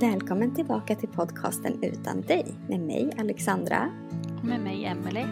Välkommen 0.00 0.54
tillbaka 0.54 0.94
till 0.94 1.08
podcasten 1.08 1.82
Utan 1.82 2.20
dig 2.20 2.54
med 2.68 2.80
mig 2.80 3.12
Alexandra. 3.18 3.90
Och 4.38 4.44
med 4.44 4.60
mig 4.60 4.84
Emelie. 4.84 5.26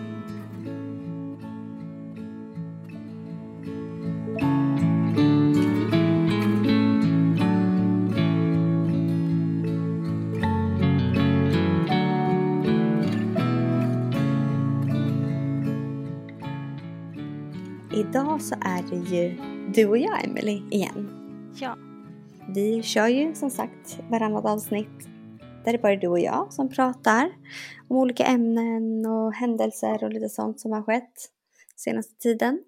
Idag 17.92 18.42
så 18.42 18.54
är 18.54 18.82
det 18.90 19.16
ju 19.16 19.36
du 19.74 19.86
och 19.86 19.98
jag 19.98 20.24
Emelie 20.24 20.62
igen. 20.70 21.08
Ja, 21.54 21.76
Vi 22.48 22.82
kör 22.82 23.08
ju 23.08 23.34
som 23.34 23.50
sagt 23.50 23.98
varannat 24.10 24.45
avsnitt 24.45 25.09
där 25.64 25.73
det 25.73 25.78
bara 25.78 25.92
är 25.92 25.96
du 25.96 26.09
och 26.09 26.20
jag 26.20 26.52
som 26.52 26.69
pratar 26.69 27.32
om 27.88 27.96
olika 27.96 28.24
ämnen 28.24 29.06
och 29.06 29.34
händelser 29.34 30.05
och 30.05 30.12
lite 30.12 30.28
sånt 30.28 30.60
som 30.60 30.72
har 30.72 30.83
skett 30.83 31.30
senaste 31.77 32.14
tiden. 32.14 32.64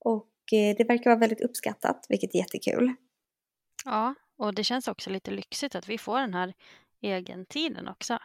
Och 0.00 0.52
eh, 0.52 0.76
det 0.76 0.84
verkar 0.84 1.10
vara 1.10 1.20
väldigt 1.20 1.40
uppskattat, 1.40 2.06
vilket 2.08 2.34
är 2.34 2.38
jättekul. 2.38 2.94
ja, 3.84 4.14
och 4.38 4.54
det 4.54 4.64
känns 4.64 4.88
också 4.88 5.10
lite 5.10 5.30
lyxigt 5.30 5.74
att 5.74 5.88
vi 5.88 5.98
får 5.98 6.20
den 6.20 6.34
här 6.34 6.54
egentiden 7.00 7.88
också. 7.88 8.18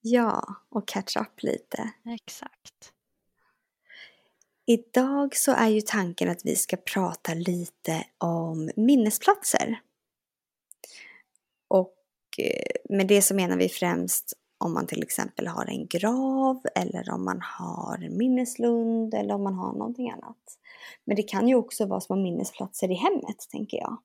Ja, 0.00 0.56
och 0.68 0.88
catch 0.88 1.16
up 1.16 1.42
lite. 1.42 1.92
Exakt. 2.04 2.91
Idag 4.66 5.36
så 5.36 5.52
är 5.52 5.68
ju 5.68 5.80
tanken 5.80 6.30
att 6.30 6.44
vi 6.44 6.56
ska 6.56 6.76
prata 6.76 7.34
lite 7.34 8.04
om 8.18 8.70
minnesplatser. 8.76 9.80
Och 11.68 11.96
eh, 12.38 12.96
med 12.96 13.06
det 13.06 13.22
så 13.22 13.34
menar 13.34 13.56
vi 13.56 13.68
främst 13.68 14.32
om 14.58 14.74
man 14.74 14.86
till 14.86 15.02
exempel 15.02 15.46
har 15.46 15.66
en 15.66 15.86
grav 15.86 16.62
eller 16.74 17.10
om 17.10 17.24
man 17.24 17.40
har 17.42 18.08
minneslund 18.08 19.14
eller 19.14 19.34
om 19.34 19.42
man 19.42 19.54
har 19.54 19.72
någonting 19.72 20.10
annat. 20.10 20.58
Men 21.04 21.16
det 21.16 21.22
kan 21.22 21.48
ju 21.48 21.54
också 21.54 21.86
vara 21.86 22.00
små 22.00 22.16
minnesplatser 22.16 22.90
i 22.90 22.94
hemmet, 22.94 23.46
tänker 23.50 23.76
jag. 23.76 23.96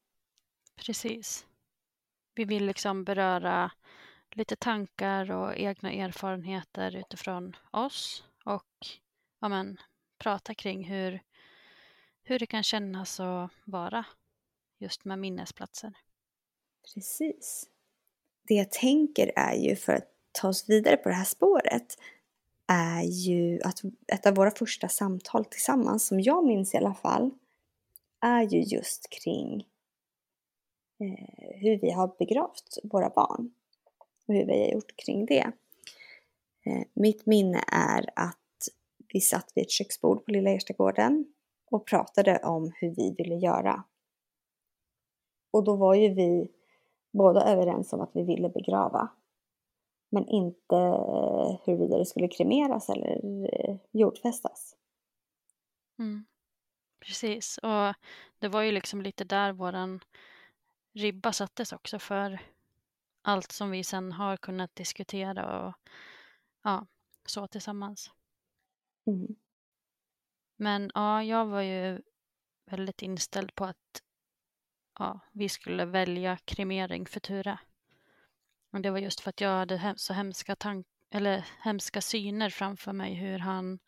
Precis. 0.86 1.46
Vi 2.36 2.46
vill 2.46 2.66
liksom 2.66 3.04
beröra 3.04 3.72
lite 4.36 4.56
tankar 4.56 5.32
och 5.32 5.56
egna 5.56 5.92
erfarenheter 5.92 6.96
utifrån 6.96 7.56
oss 7.72 8.24
och 8.46 8.88
ja, 9.42 9.50
men, 9.50 9.78
prata 10.18 10.54
kring 10.54 10.84
hur, 10.84 11.22
hur 12.24 12.40
det 12.40 12.46
kan 12.46 12.64
kännas 12.64 13.20
att 13.20 13.52
vara 13.66 14.06
just 14.78 15.06
med 15.06 15.20
minnesplatser. 15.20 15.94
Precis. 16.94 17.70
Det 18.48 18.54
jag 18.54 18.72
tänker 18.72 19.32
är 19.36 19.56
ju 19.56 19.76
för 19.76 19.94
att 19.94 20.12
ta 20.32 20.48
oss 20.48 20.70
vidare 20.70 20.98
på 20.98 21.10
det 21.10 21.16
här 21.16 21.26
spåret 21.26 21.98
är 22.68 23.04
ju 23.04 23.62
att 23.62 23.82
ett 24.08 24.26
av 24.26 24.36
våra 24.36 24.52
första 24.52 24.90
samtal 24.90 25.46
tillsammans, 25.46 26.08
som 26.08 26.20
jag 26.20 26.46
minns 26.46 26.74
i 26.74 26.78
alla 26.78 26.94
fall, 26.94 27.32
är 28.22 28.42
ju 28.42 28.62
just 28.62 29.10
kring 29.10 29.68
eh, 31.00 31.56
hur 31.56 31.80
vi 31.80 31.92
har 31.92 32.16
begravt 32.20 32.78
våra 32.84 33.10
barn 33.10 33.52
och 34.28 34.34
hur 34.34 34.46
vi 34.46 34.60
har 34.60 34.72
gjort 34.72 34.96
kring 35.06 35.26
det. 35.26 35.52
Eh, 36.66 36.84
mitt 36.94 37.26
minne 37.26 37.64
är 37.68 38.10
att 38.16 38.40
vi 39.14 39.22
satt 39.22 39.52
vid 39.56 39.62
ett 39.62 39.72
köksbord 39.72 40.26
på 40.26 40.32
Lilla 40.32 40.50
Erstagården 40.50 41.26
och 41.72 41.88
pratade 41.88 42.38
om 42.38 42.72
hur 42.76 42.96
vi 42.96 43.16
ville 43.18 43.36
göra. 43.36 43.84
Och 45.52 45.64
då 45.64 45.76
var 45.76 45.96
ju 45.96 46.14
vi 46.14 46.52
båda 47.14 47.42
överens 47.42 47.94
om 47.94 48.02
att 48.02 48.12
vi 48.14 48.24
ville 48.24 48.50
begrava. 48.50 49.10
Men 50.10 50.28
inte 50.28 50.76
huruvida 51.66 51.98
det 51.98 52.06
skulle 52.06 52.28
kremeras 52.28 52.90
eller 52.90 53.22
eh, 53.54 53.78
jordfästas. 53.92 54.76
Mm. 56.00 56.26
Precis, 57.00 57.58
och 57.58 57.94
det 58.40 58.48
var 58.48 58.62
ju 58.62 58.72
liksom 58.72 59.02
lite 59.02 59.24
där 59.24 59.54
våran 59.54 60.00
ribba 60.94 61.34
sattes 61.34 61.74
också 61.74 62.00
för 62.00 62.40
allt 63.22 63.52
som 63.52 63.72
vi 63.72 63.84
sen 63.84 64.12
har 64.12 64.38
kunnat 64.38 64.76
diskutera 64.76 65.68
och 65.68 65.74
ja, 66.64 66.86
så 67.26 67.48
tillsammans. 67.48 68.12
Mm. 69.08 69.36
Men 70.58 70.92
ja, 70.94 71.24
jag 71.24 71.46
var 71.46 71.62
ju 71.62 72.02
väldigt 72.66 73.02
inställd 73.02 73.56
på 73.56 73.66
att 73.66 74.04
ja, 75.00 75.20
vi 75.32 75.50
skulle 75.50 75.86
välja 75.86 76.38
kremering 76.46 77.06
för 77.06 77.20
Ture. 77.20 77.60
Och 78.72 78.82
det 78.82 78.92
var 78.92 79.00
just 79.00 79.20
för 79.20 79.30
att 79.30 79.42
jag 79.42 79.50
hade 79.50 79.78
hem- 79.78 79.98
så 79.98 80.14
hemska, 80.14 80.56
tank- 80.56 80.86
eller 81.10 81.46
hemska 81.64 82.02
syner 82.02 82.50
framför 82.50 82.94
mig 82.94 83.14
hur 83.14 83.40
han 83.40 83.80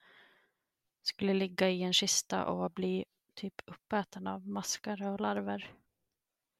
skulle 1.01 1.33
ligga 1.33 1.69
i 1.69 1.83
en 1.83 1.93
kista 1.93 2.45
och 2.45 2.71
bli 2.71 3.05
typ 3.35 3.61
uppäten 3.65 4.27
av 4.27 4.47
maskar 4.47 5.07
och 5.07 5.19
larver. 5.19 5.73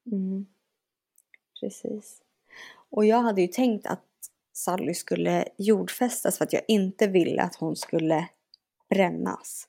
Mm. 0.05 0.45
Precis. 1.59 2.21
Och 2.89 3.05
jag 3.05 3.21
hade 3.21 3.41
ju 3.41 3.47
tänkt 3.47 3.85
att 3.85 4.05
Sally 4.53 4.93
skulle 4.93 5.47
jordfästas 5.57 6.37
för 6.37 6.45
att 6.45 6.53
jag 6.53 6.61
inte 6.67 7.07
ville 7.07 7.41
att 7.41 7.55
hon 7.55 7.75
skulle 7.75 8.29
brännas. 8.89 9.67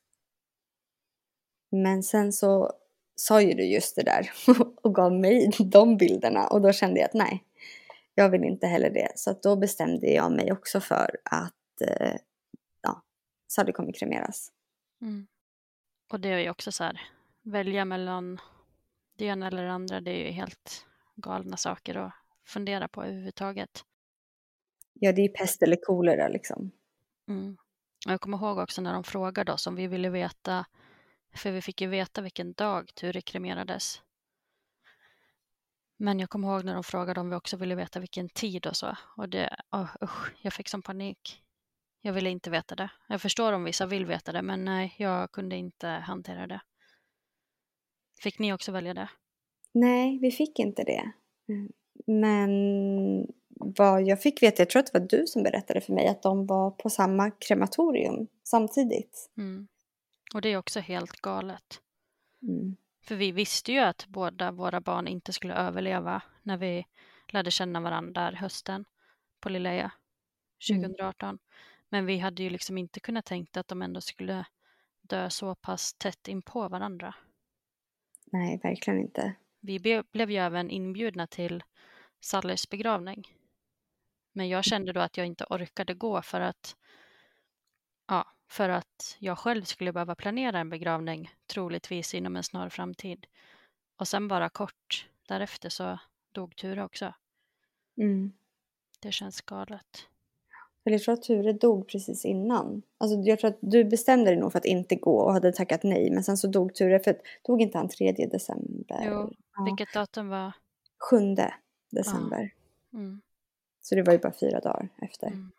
Men 1.71 2.03
sen 2.03 2.33
så 2.33 2.73
sa 3.17 3.43
ju 3.43 3.55
du 3.55 3.65
just 3.65 3.97
det 3.97 4.03
där 4.03 4.31
och 4.83 4.95
gav 4.95 5.13
mig 5.13 5.51
de 5.59 5.97
bilderna 5.97 6.47
och 6.47 6.61
då 6.61 6.73
kände 6.73 7.01
jag 7.01 7.07
att 7.07 7.15
nej, 7.15 7.45
jag 8.15 8.31
vill 8.31 8.45
inte 8.45 8.67
heller 8.67 8.91
det. 8.91 9.13
Så 9.15 9.39
då 9.43 9.57
bestämde 9.57 10.07
jag 10.07 10.33
mig 10.33 10.53
också 10.53 10.81
för 10.81 11.17
att 11.25 11.81
eh, 11.81 12.17
ja, 12.83 13.03
Sally 13.49 13.73
kommer 13.73 13.93
kremeras. 13.93 14.53
Mm. 15.03 15.27
Och 16.13 16.21
det 16.21 16.29
är 16.29 16.39
ju 16.39 16.51
också 16.51 16.73
så 16.73 16.85
här, 16.85 17.01
välja 17.43 17.85
mellan 17.85 18.41
det 19.17 19.25
ena 19.25 19.47
eller 19.47 19.65
det 19.65 19.73
andra, 19.73 20.01
det 20.01 20.11
är 20.11 20.27
ju 20.27 20.31
helt 20.31 20.87
galna 21.17 21.57
saker 21.57 21.95
att 21.95 22.13
fundera 22.45 22.89
på 22.89 23.03
överhuvudtaget. 23.03 23.85
Ja, 24.93 25.13
det 25.13 25.21
är 25.21 25.27
ju 25.27 25.33
pest 25.33 25.63
eller 25.63 25.77
kolera 25.83 26.29
liksom. 26.29 26.71
Mm. 27.29 27.57
Och 28.07 28.13
jag 28.13 28.21
kommer 28.21 28.39
ihåg 28.39 28.59
också 28.59 28.83
när 28.83 28.93
de 28.93 29.05
frågade 29.05 29.53
oss 29.53 29.67
om 29.67 29.75
vi 29.75 29.87
ville 29.87 30.11
veta, 30.11 30.67
för 31.35 31.51
vi 31.51 31.63
fick 31.63 31.81
ju 31.81 31.87
veta 31.87 32.23
vilken 32.23 32.53
dag 32.53 32.95
Ture 32.95 33.21
kremerades. 33.21 34.03
Men 35.97 36.21
jag 36.21 36.31
kommer 36.31 36.49
ihåg 36.49 36.65
när 36.65 36.75
de 36.75 36.85
frågade 36.85 37.21
om 37.21 37.31
vi 37.31 37.37
också 37.37 37.57
ville 37.57 37.75
veta 37.75 38.01
vilken 38.01 38.29
tid 38.29 38.67
och 38.67 38.77
så. 38.77 38.97
Och 39.17 39.29
det, 39.29 39.57
oh, 39.71 39.97
usch, 40.03 40.33
jag 40.43 40.53
fick 40.53 40.69
som 40.69 40.83
panik. 40.83 41.43
Jag 42.01 42.13
ville 42.13 42.31
inte 42.31 42.51
veta 42.51 42.75
det. 42.75 42.91
Jag 43.09 43.23
förstår 43.23 43.53
om 43.53 43.65
vissa 43.65 43.87
vill 43.87 44.07
veta 44.07 44.33
det, 44.33 44.43
men 44.43 44.65
nej, 44.65 44.95
jag 44.99 45.33
kunde 45.33 45.57
inte 45.57 45.89
hantera 45.89 46.47
det. 46.47 46.61
Fick 48.21 48.39
ni 48.39 48.53
också 48.53 48.73
välja 48.73 48.95
det? 48.95 49.09
Nej, 49.73 50.19
vi 50.19 50.31
fick 50.31 50.59
inte 50.59 50.85
det. 50.85 51.13
Mm. 51.49 51.73
Men 52.07 52.51
vad 53.61 54.03
jag 54.03 54.23
fick 54.23 54.43
veta, 54.43 54.61
jag 54.63 54.71
tror 54.71 54.81
att 54.81 54.93
det 54.93 54.99
var 54.99 55.07
du 55.07 55.27
som 55.27 55.43
berättade 55.43 55.81
för 55.81 55.93
mig 55.93 56.07
att 56.07 56.23
de 56.23 56.47
var 56.47 56.71
på 56.71 56.91
samma 56.91 57.31
krematorium 57.31 58.27
samtidigt. 58.45 59.31
Mm. 59.37 59.69
Och 60.35 60.41
det 60.41 60.49
är 60.49 60.57
också 60.57 60.81
helt 60.81 61.13
galet. 61.13 61.81
Mm. 62.43 62.77
För 63.03 63.15
vi 63.15 63.33
visste 63.33 63.73
ju 63.73 63.79
att 63.79 64.07
båda 64.07 64.53
våra 64.53 64.81
barn 64.81 65.09
inte 65.09 65.33
skulle 65.33 65.55
överleva 65.55 66.23
när 66.43 66.57
vi 66.57 66.87
lärde 67.29 67.51
känna 67.51 67.81
varandra 67.81 68.23
där 68.23 68.33
hösten 68.33 68.85
på 69.41 69.49
Lilla 69.49 69.71
Eja 69.71 69.93
2018. 70.71 71.39
Men 71.89 72.07
vi 72.07 72.19
hade 72.19 72.43
ju 72.43 72.51
liksom 72.51 72.79
inte 72.79 73.01
kunnat 73.01 73.25
tänka 73.25 73.61
att 73.61 73.69
de 73.69 73.83
ändå 73.83 74.01
skulle 74.01 74.47
dö 75.03 75.31
så 75.31 75.55
pass 75.55 75.95
tätt 75.95 76.29
in 76.29 76.43
på 76.43 76.69
varandra. 76.69 77.15
Nej, 78.25 78.61
verkligen 78.63 79.01
inte. 79.01 79.35
Vi 79.61 80.03
blev 80.13 80.31
ju 80.31 80.37
även 80.37 80.71
inbjudna 80.71 81.27
till 81.27 81.63
Sallys 82.21 82.71
begravning. 82.71 83.40
Men 84.33 84.49
jag 84.49 84.65
kände 84.65 84.93
då 84.93 85.01
att 85.01 85.17
jag 85.17 85.27
inte 85.27 85.45
orkade 85.51 85.95
gå 85.95 86.23
för 86.23 86.41
att 86.41 86.77
ja, 88.09 88.27
för 88.49 88.69
att 88.69 89.17
jag 89.19 89.39
själv 89.39 89.63
skulle 89.63 89.93
behöva 89.93 90.15
planera 90.15 90.59
en 90.59 90.71
begravning 90.71 91.31
troligtvis 91.47 92.15
inom 92.15 92.37
en 92.37 92.43
snar 92.43 92.69
framtid. 92.69 93.27
Och 93.97 94.09
sen 94.09 94.29
bara 94.29 94.49
kort 94.49 95.09
därefter 95.29 95.69
så 95.69 95.99
dog 96.33 96.57
Ture 96.57 96.85
också. 96.85 97.15
Mm. 97.97 98.33
Det 99.01 99.13
känns 99.13 99.41
galet. 99.41 100.07
Eller 100.85 100.95
jag 100.95 101.03
tror 101.03 101.15
att 101.15 101.23
Ture 101.23 101.53
dog 101.53 101.89
precis 101.89 102.25
innan. 102.25 102.83
Alltså 102.99 103.17
jag 103.19 103.39
tror 103.39 103.51
att 103.51 103.59
du 103.61 103.85
bestämde 103.85 104.31
dig 104.31 104.37
nog 104.37 104.53
för 104.53 104.59
att 104.59 104.65
inte 104.65 104.97
gå 104.97 105.21
och 105.21 105.33
hade 105.33 105.53
tackat 105.53 105.83
nej. 105.83 106.11
Men 106.11 106.25
sen 106.25 106.37
så 106.37 106.47
dog 106.47 106.75
Ture, 106.75 107.01
för 107.01 107.21
dog 107.47 107.63
inte 107.63 107.79
han 107.79 107.89
3 107.89 108.13
december? 108.13 109.03
Jo, 109.05 109.35
Ja. 109.57 109.65
Vilket 109.65 109.95
datum 109.95 110.29
var... 110.29 110.53
7 111.11 111.17
december. 111.91 112.55
Mm, 112.93 113.21
Så 113.81 113.95
det 113.95 114.03
var 114.03 114.13
ju 114.13 114.19
bara 114.19 114.33
fyra 114.33 114.61
dagar 114.61 114.89
efter. 114.97 115.27
mm. 115.27 115.53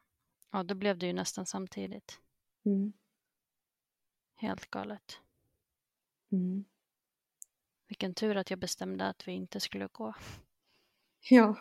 Ja, 0.52 0.64
då 0.64 0.76
blev 0.76 0.98
det 0.98 1.06
ju 1.06 1.14
nästan 1.14 1.46
samtidigt. 1.46 2.20
Mm. 2.66 2.94
Helt 4.36 4.70
galet. 4.72 5.20
Mm. 6.32 6.66
Vilken 7.88 8.14
tur 8.14 8.38
att 8.38 8.50
jag 8.50 8.60
bestämde 8.60 9.08
att 9.08 9.28
vi 9.28 9.32
inte 9.32 9.60
skulle 9.60 9.88
gå. 9.88 10.14
Ja. 11.30 11.56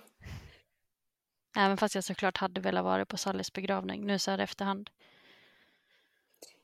Även 1.57 1.77
fast 1.77 1.95
jag 1.95 2.05
såklart 2.05 2.37
hade 2.37 2.61
velat 2.61 2.85
vara 2.85 3.07
på 3.07 3.17
Sallys 3.17 3.53
begravning 3.53 4.07
nu 4.07 4.19
så 4.19 4.31
här 4.31 4.39
efterhand. 4.39 4.91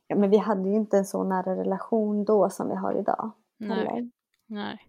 Ja, 0.06 0.16
men 0.16 0.30
vi 0.30 0.36
hade 0.36 0.68
ju 0.68 0.74
inte 0.76 0.96
en 0.98 1.04
så 1.04 1.24
nära 1.24 1.56
relation 1.56 2.24
då 2.24 2.50
som 2.50 2.68
vi 2.68 2.74
har 2.74 2.98
idag. 3.00 3.30
Nej. 3.56 3.80
Eller? 3.80 4.10
Nej. 4.46 4.85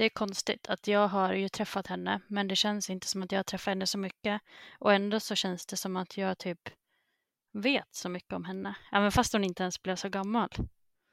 Det 0.00 0.04
är 0.04 0.10
konstigt 0.10 0.68
att 0.68 0.88
jag 0.88 1.08
har 1.08 1.32
ju 1.32 1.48
träffat 1.48 1.86
henne 1.86 2.20
men 2.28 2.48
det 2.48 2.56
känns 2.56 2.90
inte 2.90 3.06
som 3.06 3.22
att 3.22 3.32
jag 3.32 3.38
har 3.38 3.44
träffat 3.44 3.70
henne 3.70 3.86
så 3.86 3.98
mycket. 3.98 4.42
Och 4.78 4.92
ändå 4.92 5.20
så 5.20 5.34
känns 5.34 5.66
det 5.66 5.76
som 5.76 5.96
att 5.96 6.16
jag 6.16 6.38
typ 6.38 6.68
vet 7.52 7.94
så 7.94 8.08
mycket 8.08 8.32
om 8.32 8.44
henne. 8.44 8.76
Även 8.92 9.12
fast 9.12 9.32
hon 9.32 9.44
inte 9.44 9.62
ens 9.62 9.82
blev 9.82 9.96
så 9.96 10.08
gammal. 10.08 10.48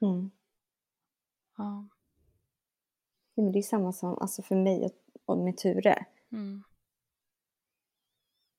Mm. 0.02 0.30
Ja. 1.56 1.88
Ja, 3.34 3.42
men 3.42 3.52
det 3.52 3.58
är 3.58 3.62
samma 3.62 3.92
som 3.92 4.18
alltså 4.18 4.42
för 4.42 4.56
mig 4.56 4.84
och, 4.84 4.92
och 5.24 5.38
med 5.38 5.56
Ture. 5.56 6.06
Mm. 6.32 6.62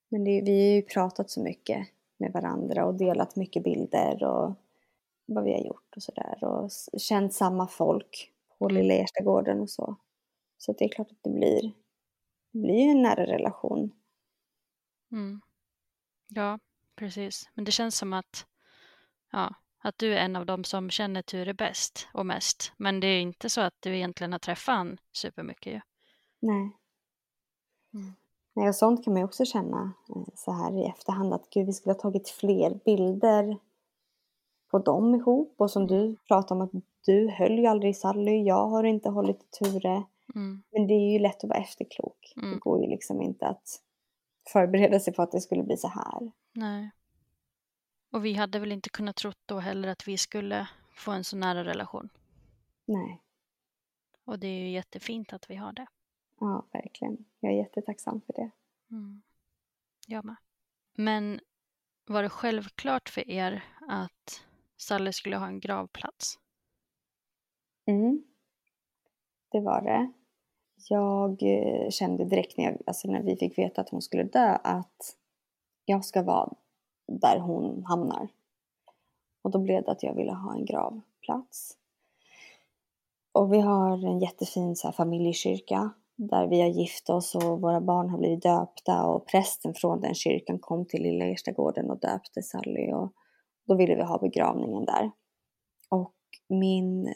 Men 0.10 0.24
det, 0.24 0.42
vi 0.42 0.70
har 0.70 0.76
ju 0.76 0.82
pratat 0.82 1.30
så 1.30 1.42
mycket 1.44 1.88
med 2.18 2.32
varandra 2.34 2.86
och 2.86 2.96
delat 2.96 3.36
mycket 3.36 3.64
bilder 3.64 4.24
och 4.24 4.56
vad 5.26 5.44
vi 5.44 5.52
har 5.52 5.66
gjort 5.66 5.94
och 5.96 6.04
sådär. 6.04 6.44
Och 6.44 6.70
känt 6.98 7.34
samma 7.34 7.68
folk 7.68 8.32
på 8.58 8.70
Lilla 8.70 8.94
Erstagården 8.94 9.62
och 9.62 9.70
så. 9.70 9.98
Så 10.60 10.72
att 10.72 10.78
det 10.78 10.86
är 10.86 10.90
klart 10.90 11.12
att 11.12 11.24
det 11.24 11.30
blir, 11.30 11.62
det 12.52 12.60
blir 12.60 12.92
en 12.92 13.02
nära 13.02 13.26
relation. 13.26 13.92
Mm. 15.12 15.42
Ja, 16.28 16.60
precis. 16.96 17.50
Men 17.54 17.66
det 17.66 17.72
känns 17.72 17.98
som 17.98 18.14
att, 18.14 18.48
ja, 19.32 19.56
att 19.80 19.98
du 19.98 20.14
är 20.14 20.18
en 20.18 20.36
av 20.36 20.46
dem 20.46 20.64
som 20.64 20.90
känner 20.90 21.22
Ture 21.22 21.54
bäst 21.54 22.08
och 22.14 22.26
mest. 22.26 22.74
Men 22.78 23.00
det 23.00 23.08
är 23.08 23.22
inte 23.22 23.50
så 23.50 23.62
att 23.62 23.76
du 23.80 23.96
egentligen 23.96 24.32
har 24.32 24.40
träffat 24.40 24.76
han 24.76 24.98
supermycket 25.12 25.74
ju. 25.74 25.82
Nej. 26.40 26.76
Mm. 27.94 28.14
Nej, 28.54 28.70
och 28.70 28.76
sånt 28.76 29.04
kan 29.04 29.14
man 29.14 29.22
ju 29.22 29.26
också 29.26 29.46
känna 29.46 29.94
eh, 30.16 30.24
så 30.36 30.52
här 30.52 30.78
i 30.78 30.86
efterhand 30.86 31.34
att 31.34 31.50
gud, 31.50 31.66
vi 31.66 31.74
skulle 31.74 31.94
ha 31.94 32.00
tagit 32.00 32.30
fler 32.30 32.80
bilder 32.86 33.58
på 34.72 34.80
dem 34.80 35.16
ihop. 35.16 35.56
Och 35.58 35.72
som 35.72 35.88
du 35.88 36.16
pratade 36.28 36.54
om 36.54 36.62
att 36.62 36.84
du 37.06 37.30
höll 37.30 37.60
ju 37.60 37.66
aldrig 37.66 37.92
i 37.92 37.94
Sally, 37.94 38.44
jag 38.44 38.68
har 38.68 38.84
inte 38.84 39.10
hållit 39.10 39.44
i 39.44 39.64
Ture. 39.64 40.04
Mm. 40.36 40.64
Men 40.72 40.88
det 40.88 40.94
är 40.94 41.14
ju 41.14 41.20
lätt 41.20 41.44
att 41.44 41.50
vara 41.50 41.60
efterklok. 41.60 42.34
Mm. 42.38 42.52
Det 42.52 42.58
går 42.60 42.82
ju 42.84 42.90
liksom 42.90 43.22
inte 43.22 43.48
att 43.48 43.84
förbereda 44.54 45.00
sig 45.00 45.14
på 45.14 45.22
att 45.22 45.32
det 45.32 45.42
skulle 45.42 45.64
bli 45.64 45.78
så 45.78 45.88
här. 45.88 46.32
Nej. 46.54 46.92
Och 48.12 48.26
vi 48.26 48.34
hade 48.34 48.60
väl 48.60 48.72
inte 48.72 48.90
kunnat 48.90 49.16
tro 49.16 49.32
då 49.46 49.60
heller 49.60 49.88
att 49.88 50.08
vi 50.08 50.18
skulle 50.18 50.70
få 50.94 51.12
en 51.12 51.24
så 51.24 51.38
nära 51.38 51.64
relation. 51.64 52.10
Nej, 52.86 53.22
Och 54.26 54.40
det 54.40 54.48
är 54.48 54.60
ju 54.60 54.70
jättefint 54.70 55.34
att 55.34 55.50
vi 55.50 55.56
har 55.56 55.74
det. 55.74 55.88
ja 56.40 56.66
verkligen. 56.72 57.26
Jag 57.40 57.52
är 57.54 57.58
jättetacksam 57.58 58.22
för 58.22 58.34
det. 58.34 58.52
Mm. 58.92 59.22
Jag 60.08 60.26
med. 60.26 60.36
Men 60.94 61.40
var 62.06 62.24
det 62.24 62.30
självklart 62.30 63.10
för 63.10 63.30
er 63.30 63.64
att 63.88 64.46
Sally 64.78 65.14
skulle 65.14 65.38
ha 65.38 65.48
en 65.48 65.60
gravplats? 65.60 66.40
Mm. 67.86 68.24
Det 69.52 69.60
var 69.60 69.82
det. 69.82 70.12
Jag 70.90 71.44
eh, 71.44 71.90
kände 71.90 72.26
direkt 72.26 72.58
när, 72.58 72.66
jag, 72.66 72.78
alltså 72.86 73.08
när 73.08 73.24
vi 73.24 73.36
fick 73.36 73.58
veta 73.58 73.82
att 73.82 73.90
hon 73.90 74.02
skulle 74.02 74.24
dö 74.24 74.58
att 74.64 75.16
jag 75.86 76.06
ska 76.06 76.24
vara 76.24 76.54
där 77.08 77.40
hon 77.40 77.86
hamnar. 77.86 78.28
Och 79.42 79.52
då 79.52 79.60
blev 79.60 79.84
det 79.84 79.92
att 79.92 80.04
jag 80.04 80.16
ville 80.16 80.32
ha 80.32 80.54
en 80.54 80.66
gravplats. 80.66 81.78
Och 83.32 83.54
vi 83.54 83.60
har 83.60 84.08
en 84.08 84.20
jättefin 84.20 84.76
så 84.76 84.88
här, 84.88 84.92
familjekyrka 84.92 85.94
där 86.16 86.48
vi 86.48 86.62
har 86.62 86.68
gift 86.68 87.10
oss 87.10 87.36
och 87.36 87.62
våra 87.62 87.82
barn 87.82 88.10
har 88.10 88.18
blivit 88.18 88.42
döpta 88.44 89.06
och 89.06 89.28
prästen 89.28 89.74
från 89.74 90.02
den 90.02 90.16
kyrkan 90.16 90.60
kom 90.60 90.86
till 90.86 91.02
Lilla 91.02 91.26
Erstagården 91.26 91.90
och 91.90 92.00
döpte 92.00 92.42
Sally 92.42 92.92
och 92.94 93.14
då 93.68 93.76
ville 93.76 93.96
vi 93.96 94.04
ha 94.04 94.18
begravningen 94.18 94.86
där. 94.86 95.12
Och 95.90 96.14
min 96.50 97.14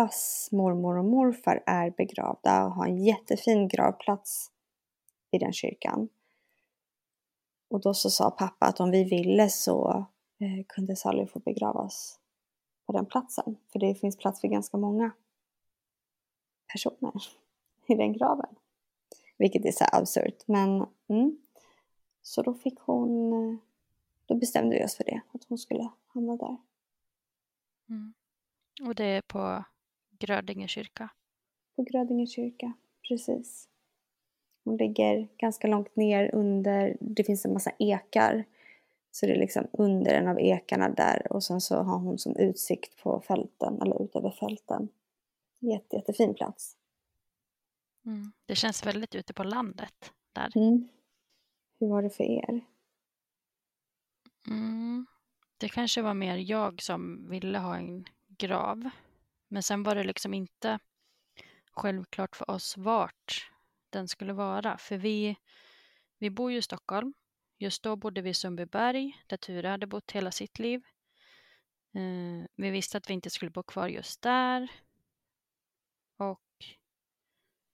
pappas 0.00 0.48
mormor 0.52 0.98
och 0.98 1.04
morfar 1.04 1.62
är 1.66 1.90
begravda 1.90 2.64
och 2.64 2.72
har 2.72 2.86
en 2.86 3.04
jättefin 3.04 3.68
gravplats 3.68 4.50
i 5.30 5.38
den 5.38 5.52
kyrkan. 5.52 6.08
Och 7.68 7.80
då 7.80 7.94
så 7.94 8.10
sa 8.10 8.30
pappa 8.30 8.66
att 8.66 8.80
om 8.80 8.90
vi 8.90 9.04
ville 9.04 9.48
så 9.48 10.06
eh, 10.38 10.66
kunde 10.68 10.96
Sally 10.96 11.26
få 11.26 11.38
begravas 11.38 12.18
på 12.86 12.92
den 12.92 13.06
platsen. 13.06 13.56
För 13.72 13.78
det 13.78 13.94
finns 13.94 14.16
plats 14.16 14.40
för 14.40 14.48
ganska 14.48 14.76
många 14.76 15.10
personer 16.72 17.12
i 17.86 17.94
den 17.94 18.12
graven. 18.12 18.54
Vilket 19.38 19.64
är 19.64 19.72
så 19.72 19.84
absurt. 19.92 20.42
Men 20.46 20.86
mm. 21.08 21.38
Så 22.22 22.42
då 22.42 22.54
fick 22.54 22.78
hon, 22.78 23.32
eh, 23.32 23.58
då 24.26 24.34
bestämde 24.34 24.76
vi 24.76 24.84
oss 24.84 24.96
för 24.96 25.04
det, 25.04 25.20
att 25.32 25.44
hon 25.48 25.58
skulle 25.58 25.90
hamna 26.06 26.36
där. 26.36 26.56
Mm. 27.88 28.14
Och 28.88 28.94
det 28.94 29.04
är 29.04 29.22
på 29.22 29.64
Grödinge 30.20 30.68
kyrka. 30.68 31.10
På 31.76 31.82
Grödinge 31.82 32.26
kyrka, 32.26 32.72
precis. 33.08 33.68
Hon 34.64 34.76
ligger 34.76 35.28
ganska 35.36 35.68
långt 35.68 35.96
ner 35.96 36.34
under, 36.34 36.96
det 37.00 37.24
finns 37.24 37.44
en 37.44 37.52
massa 37.52 37.72
ekar. 37.78 38.44
Så 39.10 39.26
det 39.26 39.32
är 39.32 39.38
liksom 39.38 39.66
under 39.72 40.14
en 40.14 40.28
av 40.28 40.40
ekarna 40.40 40.88
där 40.88 41.32
och 41.32 41.44
sen 41.44 41.60
så 41.60 41.76
har 41.76 41.98
hon 41.98 42.18
som 42.18 42.36
utsikt 42.36 43.02
på 43.02 43.20
fälten, 43.20 43.82
eller 43.82 44.02
ut 44.02 44.16
över 44.16 44.30
fälten. 44.30 44.88
Jätte, 45.58 45.96
jättefin 45.96 46.34
plats. 46.34 46.76
Mm. 48.06 48.32
Det 48.46 48.54
känns 48.54 48.86
väldigt 48.86 49.14
ute 49.14 49.32
på 49.32 49.44
landet 49.44 50.12
där. 50.32 50.56
Mm. 50.56 50.88
Hur 51.80 51.88
var 51.88 52.02
det 52.02 52.10
för 52.10 52.24
er? 52.24 52.60
Mm. 54.46 55.06
Det 55.58 55.68
kanske 55.68 56.02
var 56.02 56.14
mer 56.14 56.36
jag 56.36 56.82
som 56.82 57.30
ville 57.30 57.58
ha 57.58 57.76
en 57.76 58.04
grav. 58.28 58.90
Men 59.52 59.62
sen 59.62 59.82
var 59.82 59.94
det 59.94 60.04
liksom 60.04 60.34
inte 60.34 60.78
självklart 61.70 62.36
för 62.36 62.50
oss 62.50 62.76
vart 62.76 63.50
den 63.90 64.08
skulle 64.08 64.32
vara. 64.32 64.78
För 64.78 64.96
vi, 64.96 65.36
vi 66.18 66.30
bor 66.30 66.52
ju 66.52 66.58
i 66.58 66.62
Stockholm. 66.62 67.14
Just 67.58 67.82
då 67.82 67.96
bodde 67.96 68.22
vi 68.22 68.30
i 68.30 68.34
Sundbyberg 68.34 69.22
där 69.26 69.36
Ture 69.36 69.68
hade 69.68 69.86
bott 69.86 70.12
hela 70.12 70.30
sitt 70.30 70.58
liv. 70.58 70.82
Eh, 71.94 72.46
vi 72.56 72.70
visste 72.70 72.98
att 72.98 73.10
vi 73.10 73.14
inte 73.14 73.30
skulle 73.30 73.50
bo 73.50 73.62
kvar 73.62 73.88
just 73.88 74.22
där. 74.22 74.68
Och 76.16 76.40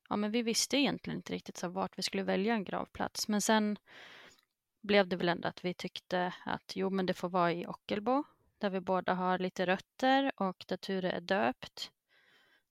ja, 0.08 0.16
men 0.16 0.30
vi 0.30 0.42
visste 0.42 0.76
egentligen 0.76 1.18
inte 1.18 1.32
riktigt 1.32 1.56
så 1.56 1.68
vart 1.68 1.98
vi 1.98 2.02
skulle 2.02 2.22
välja 2.22 2.54
en 2.54 2.64
gravplats. 2.64 3.28
Men 3.28 3.40
sen 3.40 3.78
blev 4.82 5.08
det 5.08 5.16
väl 5.16 5.28
ändå 5.28 5.48
att 5.48 5.64
vi 5.64 5.74
tyckte 5.74 6.34
att 6.44 6.76
jo, 6.76 6.90
men 6.90 7.06
det 7.06 7.14
får 7.14 7.28
vara 7.28 7.52
i 7.52 7.66
Ockelbo 7.66 8.24
där 8.58 8.70
vi 8.70 8.80
båda 8.80 9.14
har 9.14 9.38
lite 9.38 9.66
rötter 9.66 10.32
och 10.36 10.64
där 10.68 10.76
Ture 10.76 11.10
är 11.10 11.20
döpt. 11.20 11.90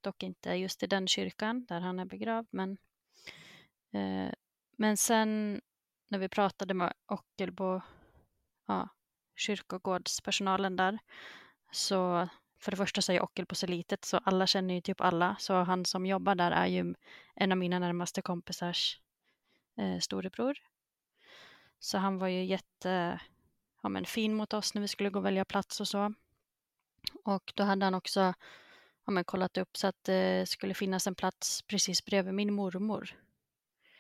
Dock 0.02 0.24
inte 0.24 0.50
just 0.50 0.84
i 0.84 0.88
den 0.88 1.08
kyrkan 1.08 1.66
där 1.66 1.80
han 1.80 2.00
är 2.00 2.06
begravd, 2.06 2.48
men 2.52 2.78
eh, 3.92 4.34
men 4.78 4.98
sen 4.98 5.62
när 6.08 6.20
vi 6.20 6.30
pratade 6.30 6.74
med 6.74 6.94
Ockelbo, 7.06 7.82
ja, 8.66 8.90
kyrkogårdspersonalen 9.36 10.76
där, 10.76 11.00
så 11.72 12.30
för 12.60 12.72
det 12.72 12.78
första 12.78 13.02
så 13.02 13.12
är 13.12 13.24
Ockelbo 13.24 13.56
så 13.56 13.68
litet 13.68 14.06
så 14.06 14.18
alla 14.18 14.48
känner 14.48 14.74
ju 14.74 14.82
typ 14.82 15.02
alla. 15.02 15.36
Så 15.40 15.54
han 15.54 15.86
som 15.86 16.06
jobbar 16.06 16.36
där 16.36 16.52
är 16.52 16.66
ju 16.66 16.96
en 17.36 17.52
av 17.52 17.58
mina 17.58 17.80
närmaste 17.80 18.22
kompisars 18.22 19.00
eh, 19.78 20.00
storebror. 20.00 20.58
Så 21.80 21.98
han 21.98 22.18
var 22.18 22.28
ju 22.28 22.46
jätte 22.46 23.20
ja, 23.86 23.90
men 23.90 24.06
fin 24.06 24.34
mot 24.36 24.54
oss 24.54 24.74
när 24.74 24.82
vi 24.82 24.88
skulle 24.88 25.10
gå 25.10 25.20
och 25.20 25.26
välja 25.26 25.46
plats 25.46 25.82
och 25.82 25.88
så. 25.88 26.14
Och 27.24 27.54
då 27.56 27.64
hade 27.64 27.86
han 27.86 27.94
också 27.94 28.34
ja, 29.06 29.12
men 29.12 29.24
kollat 29.24 29.58
upp 29.58 29.78
så 29.78 29.88
att 29.88 30.04
det 30.04 30.50
skulle 30.50 30.74
finnas 30.74 31.08
en 31.08 31.16
plats 31.16 31.62
precis 31.62 32.06
bredvid 32.06 32.34
min 32.34 32.54
mormor. 32.54 33.10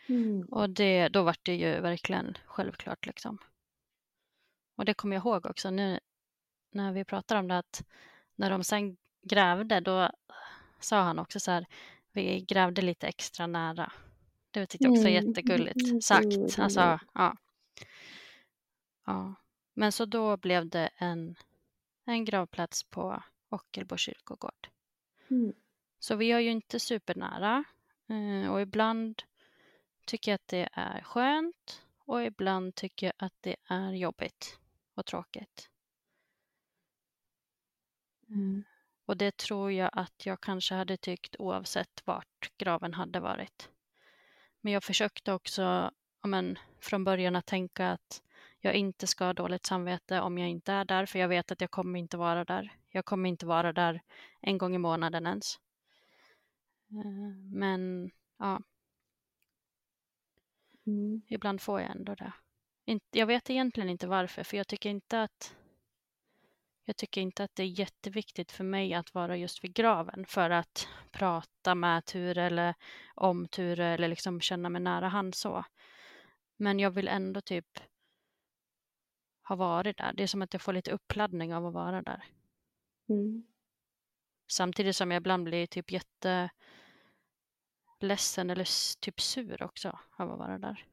Mm. 0.08 0.46
Och 0.46 0.70
det, 0.70 1.08
då 1.10 1.24
var 1.24 1.36
det 1.44 1.56
ju 1.56 1.80
verkligen 1.80 2.38
självklart 2.46 3.06
liksom. 3.06 3.38
Och 4.75 4.86
det 4.86 4.94
kommer 4.94 5.15
jag 5.15 5.22
ihåg 5.25 5.46
också 5.46 5.70
nu 5.70 6.00
när 6.72 6.94
vi 6.94 7.06
pratar 7.06 7.36
om 7.36 7.48
det 7.48 7.58
att 7.58 7.84
när 8.36 8.50
de 8.50 8.63
sen 8.63 8.98
grävde 9.22 9.80
då 9.80 10.12
sa 10.80 11.01
han 11.01 11.20
också 11.20 11.39
så 11.39 11.51
här 11.51 11.65
vi 12.12 12.42
grävde 12.42 12.82
lite 12.82 13.08
extra 13.08 13.48
nära. 13.48 13.92
Det 14.51 14.65
tyckte 14.65 14.86
jag 14.86 14.92
också 14.92 15.04
var 15.04 15.10
Mm. 15.10 15.27
jättegulligt 15.27 15.82
Mm, 15.89 16.01
sagt. 16.01 16.60
Alltså, 16.60 17.00
ja. 17.13 17.36
ja. 19.06 19.36
Men 19.77 19.91
så 19.91 20.05
då 20.05 20.38
blev 20.38 20.70
det 20.70 20.89
en, 20.98 21.36
en 22.05 22.25
gravplats 22.25 22.84
på 22.84 23.24
Ockelbo 23.50 23.98
kyrkogård. 23.98 24.70
Mm. 25.29 25.53
Så 26.00 26.15
vi 26.15 26.32
är 26.32 26.39
ju 26.39 26.51
inte 26.51 26.79
supernära 26.79 27.63
eh, 28.10 28.51
och 28.51 28.62
ibland 28.62 29.24
tycker 30.05 30.32
jag 30.32 30.36
att 30.36 30.48
det 30.48 30.70
är 30.74 31.01
skönt 31.01 31.84
och 31.98 32.24
ibland 32.24 32.75
tycker 32.75 33.08
jag 33.08 33.13
att 33.17 33.34
det 33.41 33.55
är 33.65 33.91
jobbigt 33.91 34.60
och 34.94 35.05
tråkigt. 35.05 35.70
Mm. 38.29 38.63
Och 39.05 39.17
det 39.17 39.38
tror 39.38 39.72
jag 39.72 39.89
att 39.94 40.25
jag 40.25 40.41
kanske 40.41 40.75
hade 40.75 40.98
tyckt 40.98 41.36
oavsett 41.39 42.01
vart 42.05 42.51
graven 42.58 42.94
hade 42.94 43.20
varit. 43.20 43.70
Men 44.62 44.74
jag 44.74 44.84
försökte 44.84 45.34
också 45.34 45.91
men, 46.24 46.60
från 46.79 47.03
början 47.03 47.36
att 47.36 47.46
tänka 47.46 47.91
att 47.91 48.22
jag 48.65 48.75
inte 48.75 49.07
ska 49.07 49.25
ha 49.25 49.34
dåligt 49.34 49.65
samvete 49.65 50.22
om 50.22 50.38
jag 50.38 50.50
inte 50.50 50.74
är 50.74 50.86
där, 50.86 51.05
för 51.05 51.19
jag 51.19 51.27
vet 51.27 51.51
att 51.51 51.62
jag 51.62 51.72
kommer 51.72 52.00
inte 52.00 52.17
vara 52.17 52.45
där. 52.45 52.74
Jag 52.89 53.05
kommer 53.05 53.29
inte 53.29 53.45
vara 53.45 53.74
där 53.74 54.01
en 54.41 54.57
gång 54.57 54.75
i 54.75 54.77
månaden 54.77 55.27
ens. 55.27 55.60
Eh, 56.91 57.36
men 57.51 58.12
ja, 58.39 58.62
Mm. 60.88 61.22
ibland 61.27 61.62
får 61.62 61.81
jag 61.81 61.91
ändå 61.91 62.15
det. 62.15 62.31
Jag 63.12 63.25
vet 63.25 63.50
egentligen 63.50 63.89
inte 63.89 64.07
varför, 64.07 64.43
för 64.43 64.57
jag 64.57 64.67
tycker 64.67 64.89
inte 64.89 65.22
att 65.22 65.55
jag 66.88 66.98
tycker 66.98 67.22
inte 67.22 67.43
att 67.43 67.55
det 67.55 67.63
är 67.63 67.79
jätteviktigt 67.79 68.51
för 68.51 68.63
mig 68.63 68.93
att 68.93 69.13
vara 69.13 69.38
just 69.38 69.63
vid 69.63 69.74
graven 69.74 70.25
för 70.27 70.50
att 70.50 70.88
prata 71.12 71.75
med 71.75 72.05
Ture 72.05 72.43
eller 72.43 72.75
om 73.15 73.48
Ture 73.48 73.86
eller 73.86 74.07
liksom 74.07 74.41
känna 74.41 74.69
mig 74.69 74.81
nära 74.81 75.07
han 75.07 75.34
så. 75.34 75.65
Men 76.57 76.79
jag 76.79 76.91
vill 76.91 77.07
ändå 77.07 77.41
typ 77.41 77.79
ha 79.48 79.56
varit 79.56 79.98
där. 79.98 80.14
Det 80.14 80.24
är 80.24 80.28
som 80.28 80.42
att 80.42 80.54
jag 80.54 80.62
får 80.62 80.74
lite 80.74 80.92
uppladdning 80.92 81.56
av 81.56 81.66
att 81.66 81.74
vara 81.74 82.02
där. 82.02 82.24
Mm. 83.10 83.44
Samtidigt 84.48 84.96
som 84.96 85.12
jag 85.12 85.18
ibland 85.18 85.44
blir 85.44 85.68
typ 85.68 85.92
jätte 85.92 86.50
ledsen 88.00 88.50
eller 88.50 89.00
typ 89.00 89.22
sur 89.22 89.64
också 89.64 90.00
av 90.18 90.32
att 90.32 90.40
vara 90.40 90.58
där. 90.58 90.86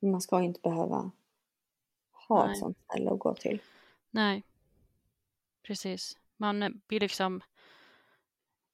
Man 0.00 0.20
ska 0.20 0.42
inte 0.42 0.60
behöva 0.60 1.10
ha 2.28 2.44
Nej. 2.44 2.52
ett 2.52 2.58
sånt 2.58 2.78
ställe 2.84 3.10
att 3.10 3.18
gå 3.18 3.34
till. 3.34 3.62
Nej, 4.10 4.42
precis. 5.62 6.18
Man 6.36 6.80
blir 6.86 7.00
liksom 7.00 7.40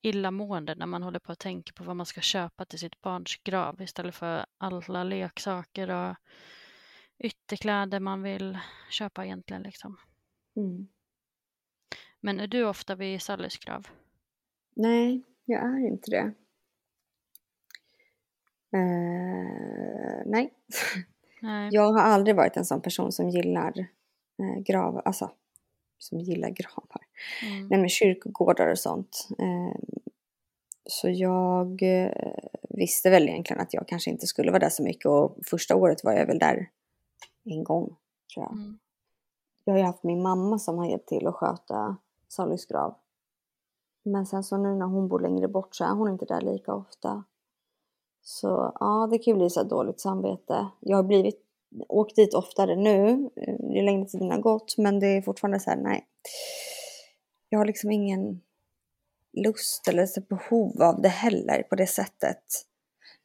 illamående 0.01 0.75
när 0.75 0.87
man 0.87 1.03
håller 1.03 1.19
på 1.19 1.33
att 1.33 1.39
tänka 1.39 1.73
på 1.73 1.85
vad 1.85 1.97
man 1.97 2.07
ska 2.07 2.21
köpa 2.21 2.65
till 2.65 2.79
sitt 2.79 3.01
barns 3.01 3.37
grav 3.37 3.83
istället 3.83 4.15
för 4.15 4.47
alla 4.59 5.05
leksaker 5.05 5.91
och 5.91 6.17
ytterkläder 7.25 8.01
man 8.01 8.23
vill 8.23 8.59
köpa 8.91 9.25
egentligen. 9.25 9.63
Liksom. 9.63 9.97
Mm. 10.57 10.89
Men 12.21 12.41
är 12.41 12.47
du 12.47 12.65
ofta 12.65 12.95
vid 12.95 13.23
Sallys 13.23 13.59
grav? 13.59 13.87
Nej, 14.75 15.23
jag 15.45 15.65
är 15.65 15.87
inte 15.87 16.11
det. 16.11 16.33
Uh, 18.77 20.23
nej. 20.27 20.53
nej. 21.41 21.69
Jag 21.73 21.93
har 21.93 22.01
aldrig 22.01 22.37
varit 22.37 22.57
en 22.57 22.65
sån 22.65 22.83
person 22.83 23.13
som 23.13 23.29
gillar 23.29 23.73
eh, 24.39 24.63
gravar, 24.63 25.03
alltså 25.05 25.31
som 25.99 26.21
gillar 26.21 26.51
gravar. 26.51 27.03
Mm. 27.43 27.69
Nej 27.69 27.79
men 27.81 27.89
kyrkogårdar 27.89 28.71
och 28.71 28.79
sånt. 28.79 29.29
Eh, 29.39 29.81
så 30.85 31.11
jag 31.11 31.83
eh, 31.83 32.35
visste 32.71 33.11
väl 33.11 33.29
egentligen 33.29 33.63
att 33.63 33.75
jag 33.75 33.89
kanske 33.89 34.11
inte 34.11 34.27
skulle 34.27 34.51
vara 34.51 34.61
där 34.61 34.69
så 34.69 34.83
mycket 34.83 35.07
och 35.07 35.37
första 35.47 35.77
året 35.77 36.05
var 36.05 36.13
jag 36.13 36.27
väl 36.27 36.39
där 36.39 36.69
en 37.45 37.65
gång 37.65 37.97
tror 38.35 38.47
jag. 38.47 38.53
Mm. 38.53 38.79
Jag 39.65 39.75
har 39.75 39.79
ju 39.79 39.85
haft 39.85 40.03
min 40.03 40.23
mamma 40.23 40.59
som 40.59 40.79
har 40.79 40.87
hjälpt 40.87 41.09
till 41.09 41.27
att 41.27 41.35
sköta 41.35 41.97
Sallys 42.29 42.67
grav. 42.67 42.95
Men 44.03 44.27
sen 44.27 44.45
så 44.45 44.57
nu 44.57 44.75
när 44.75 44.87
hon 44.87 45.09
bor 45.09 45.21
längre 45.21 45.49
bort 45.49 45.75
så 45.75 45.85
är 45.85 45.95
hon 45.95 46.13
inte 46.13 46.25
där 46.25 46.41
lika 46.41 46.75
ofta. 46.75 47.25
Så 48.23 48.73
ja, 48.81 49.09
det 49.11 49.19
kan 49.19 49.33
ju 49.33 49.39
bli 49.39 49.51
så 49.51 49.63
dåligt 49.63 50.01
samvete. 50.01 50.69
Jag 50.81 50.97
har 50.97 51.05
blivit, 51.05 51.45
åkt 51.89 52.17
dit 52.17 52.35
oftare 52.35 52.77
nu, 52.77 53.31
ju 53.75 53.83
längre 53.83 54.07
tiden 54.07 54.31
har 54.31 54.39
gått, 54.39 54.79
men 54.79 55.01
det 55.01 55.07
är 55.07 55.23
fortfarande 55.23 55.61
så 55.61 55.71
här, 55.71 55.77
nej. 55.77 56.07
Jag 57.49 57.59
har 57.59 57.67
liksom 57.67 57.91
ingen 57.91 58.41
lust 59.33 59.89
eller 59.89 60.29
behov 60.29 60.83
av 60.83 61.03
det 61.03 61.09
heller 61.09 61.63
på 61.63 61.75
det 61.75 61.87
sättet. 61.87 62.45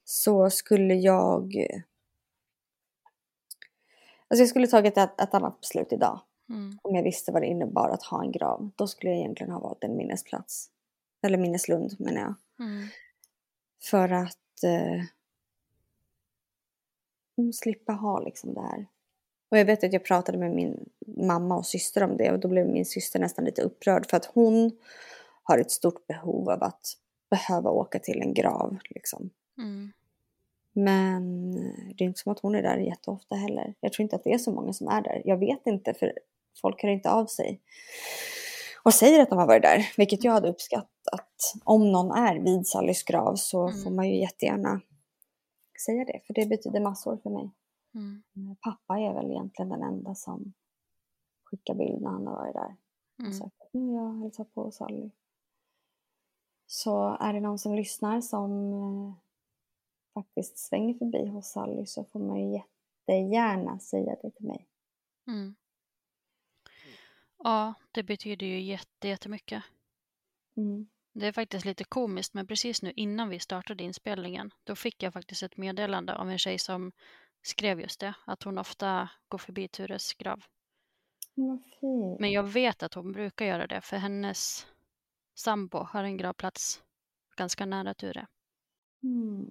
Så 0.03 0.49
skulle 0.49 0.93
jag... 0.93 1.53
Alltså 4.29 4.41
jag 4.41 4.49
skulle 4.49 4.67
tagit 4.67 4.97
ett, 4.97 5.21
ett 5.21 5.33
annat 5.33 5.61
beslut 5.61 5.93
idag. 5.93 6.21
Mm. 6.49 6.79
Om 6.81 6.95
jag 6.95 7.03
visste 7.03 7.31
vad 7.31 7.41
det 7.41 7.47
innebar 7.47 7.89
att 7.89 8.03
ha 8.03 8.23
en 8.23 8.31
grav. 8.31 8.71
Då 8.75 8.87
skulle 8.87 9.11
jag 9.11 9.19
egentligen 9.19 9.53
ha 9.53 9.59
valt 9.59 9.83
en 9.83 9.97
minnesplats. 9.97 10.69
Eller 11.21 11.37
minneslund 11.37 11.95
menar 11.99 12.21
jag. 12.21 12.33
Mm. 12.59 12.87
För 13.81 14.09
att 14.09 14.63
eh, 14.63 15.03
slippa 17.53 17.93
ha 17.93 18.19
liksom 18.19 18.53
det 18.53 18.61
här. 18.61 18.87
Och 19.51 19.57
jag 19.57 19.65
vet 19.65 19.83
att 19.83 19.93
jag 19.93 20.05
pratade 20.05 20.37
med 20.37 20.51
min 20.51 20.89
mamma 21.17 21.57
och 21.57 21.65
syster 21.65 22.03
om 22.03 22.17
det 22.17 22.31
och 22.31 22.39
då 22.39 22.47
blev 22.47 22.67
min 22.67 22.85
syster 22.85 23.19
nästan 23.19 23.45
lite 23.45 23.61
upprörd 23.61 24.09
för 24.09 24.17
att 24.17 24.25
hon 24.25 24.71
har 25.43 25.57
ett 25.57 25.71
stort 25.71 26.07
behov 26.07 26.49
av 26.49 26.63
att 26.63 26.93
behöva 27.29 27.69
åka 27.69 27.99
till 27.99 28.21
en 28.21 28.33
grav 28.33 28.77
liksom. 28.89 29.29
Mm. 29.57 29.91
Men 30.73 31.51
det 31.95 32.03
är 32.03 32.07
inte 32.07 32.19
som 32.19 32.31
att 32.31 32.39
hon 32.39 32.55
är 32.55 32.61
där 32.63 32.77
jätteofta 32.77 33.35
heller. 33.35 33.73
Jag 33.79 33.93
tror 33.93 34.03
inte 34.03 34.15
att 34.15 34.23
det 34.23 34.33
är 34.33 34.37
så 34.37 34.51
många 34.51 34.73
som 34.73 34.87
är 34.87 35.01
där. 35.01 35.21
Jag 35.25 35.37
vet 35.37 35.67
inte 35.67 35.93
för 35.93 36.13
folk 36.61 36.81
hör 36.83 36.89
inte 36.89 37.11
av 37.11 37.25
sig 37.25 37.61
och 38.83 38.93
säger 38.93 39.21
att 39.21 39.29
de 39.29 39.37
har 39.37 39.47
varit 39.47 39.61
där, 39.61 39.91
vilket 39.97 40.23
jag 40.23 40.31
hade 40.31 40.49
uppskattat. 40.49 41.29
Om 41.63 41.91
någon 41.91 42.11
är 42.11 42.39
vid 42.39 42.67
Sallys 42.67 43.03
grav 43.03 43.35
så 43.35 43.67
Mm. 43.67 43.83
får 43.83 43.91
man 43.91 44.09
ju 44.09 44.19
jättegärna 44.19 44.81
säga 45.85 46.05
det, 46.05 46.19
för 46.27 46.33
det 46.33 46.45
betyder 46.45 46.79
massor 46.79 47.17
för 47.17 47.29
mig. 47.29 47.51
Mm. 47.95 48.23
Pappa 48.61 48.99
är 48.99 49.13
väl 49.13 49.31
egentligen 49.31 49.69
den 49.69 49.83
enda 49.83 50.15
som 50.15 50.53
skickar 51.43 51.73
bild 51.75 52.01
när 52.01 52.09
han 52.09 52.27
har 52.27 52.33
varit 52.33 52.53
där. 52.53 52.75
Mm. 53.19 53.33
Så 53.33 53.51
nu 53.71 53.93
jag 53.93 54.13
hälsar 54.21 54.43
på 54.43 54.71
Sally. 54.71 55.09
Så 56.67 57.17
är 57.19 57.33
det 57.33 57.39
någon 57.39 57.59
som 57.59 57.75
lyssnar 57.75 58.21
som 58.21 58.73
eh, 58.73 59.13
faktiskt 60.13 60.57
svänger 60.57 60.93
förbi 60.93 61.27
hos 61.27 61.51
Sally 61.51 61.85
så 61.85 62.03
får 62.03 62.19
man 62.19 62.39
ju 62.39 62.53
jättegärna 62.53 63.79
säga 63.79 64.15
det 64.21 64.31
till 64.31 64.45
mig. 64.47 64.67
Mm. 65.27 65.55
Ja, 67.37 67.73
det 67.91 68.03
betyder 68.03 68.47
ju 68.47 68.61
jätte, 68.61 69.07
jättemycket. 69.07 69.63
Mm. 70.57 70.89
Det 71.13 71.27
är 71.27 71.31
faktiskt 71.31 71.65
lite 71.65 71.83
komiskt, 71.83 72.33
men 72.33 72.47
precis 72.47 72.81
nu 72.81 72.93
innan 72.95 73.29
vi 73.29 73.39
startade 73.39 73.83
inspelningen, 73.83 74.51
då 74.63 74.75
fick 74.75 75.03
jag 75.03 75.13
faktiskt 75.13 75.43
ett 75.43 75.57
meddelande 75.57 76.15
av 76.15 76.29
en 76.29 76.37
tjej 76.39 76.59
som 76.59 76.91
skrev 77.41 77.81
just 77.81 77.99
det, 77.99 78.13
att 78.25 78.43
hon 78.43 78.57
ofta 78.57 79.09
går 79.27 79.37
förbi 79.37 79.67
Tures 79.67 80.13
grav. 80.13 80.43
Fint. 81.79 82.19
Men 82.19 82.31
jag 82.31 82.43
vet 82.43 82.83
att 82.83 82.93
hon 82.93 83.11
brukar 83.11 83.45
göra 83.45 83.67
det, 83.67 83.81
för 83.81 83.97
hennes 83.97 84.67
sambo 85.35 85.77
har 85.77 86.03
en 86.03 86.17
gravplats 86.17 86.83
ganska 87.37 87.65
nära 87.65 87.93
Ture. 87.93 88.27
Mm. 89.03 89.49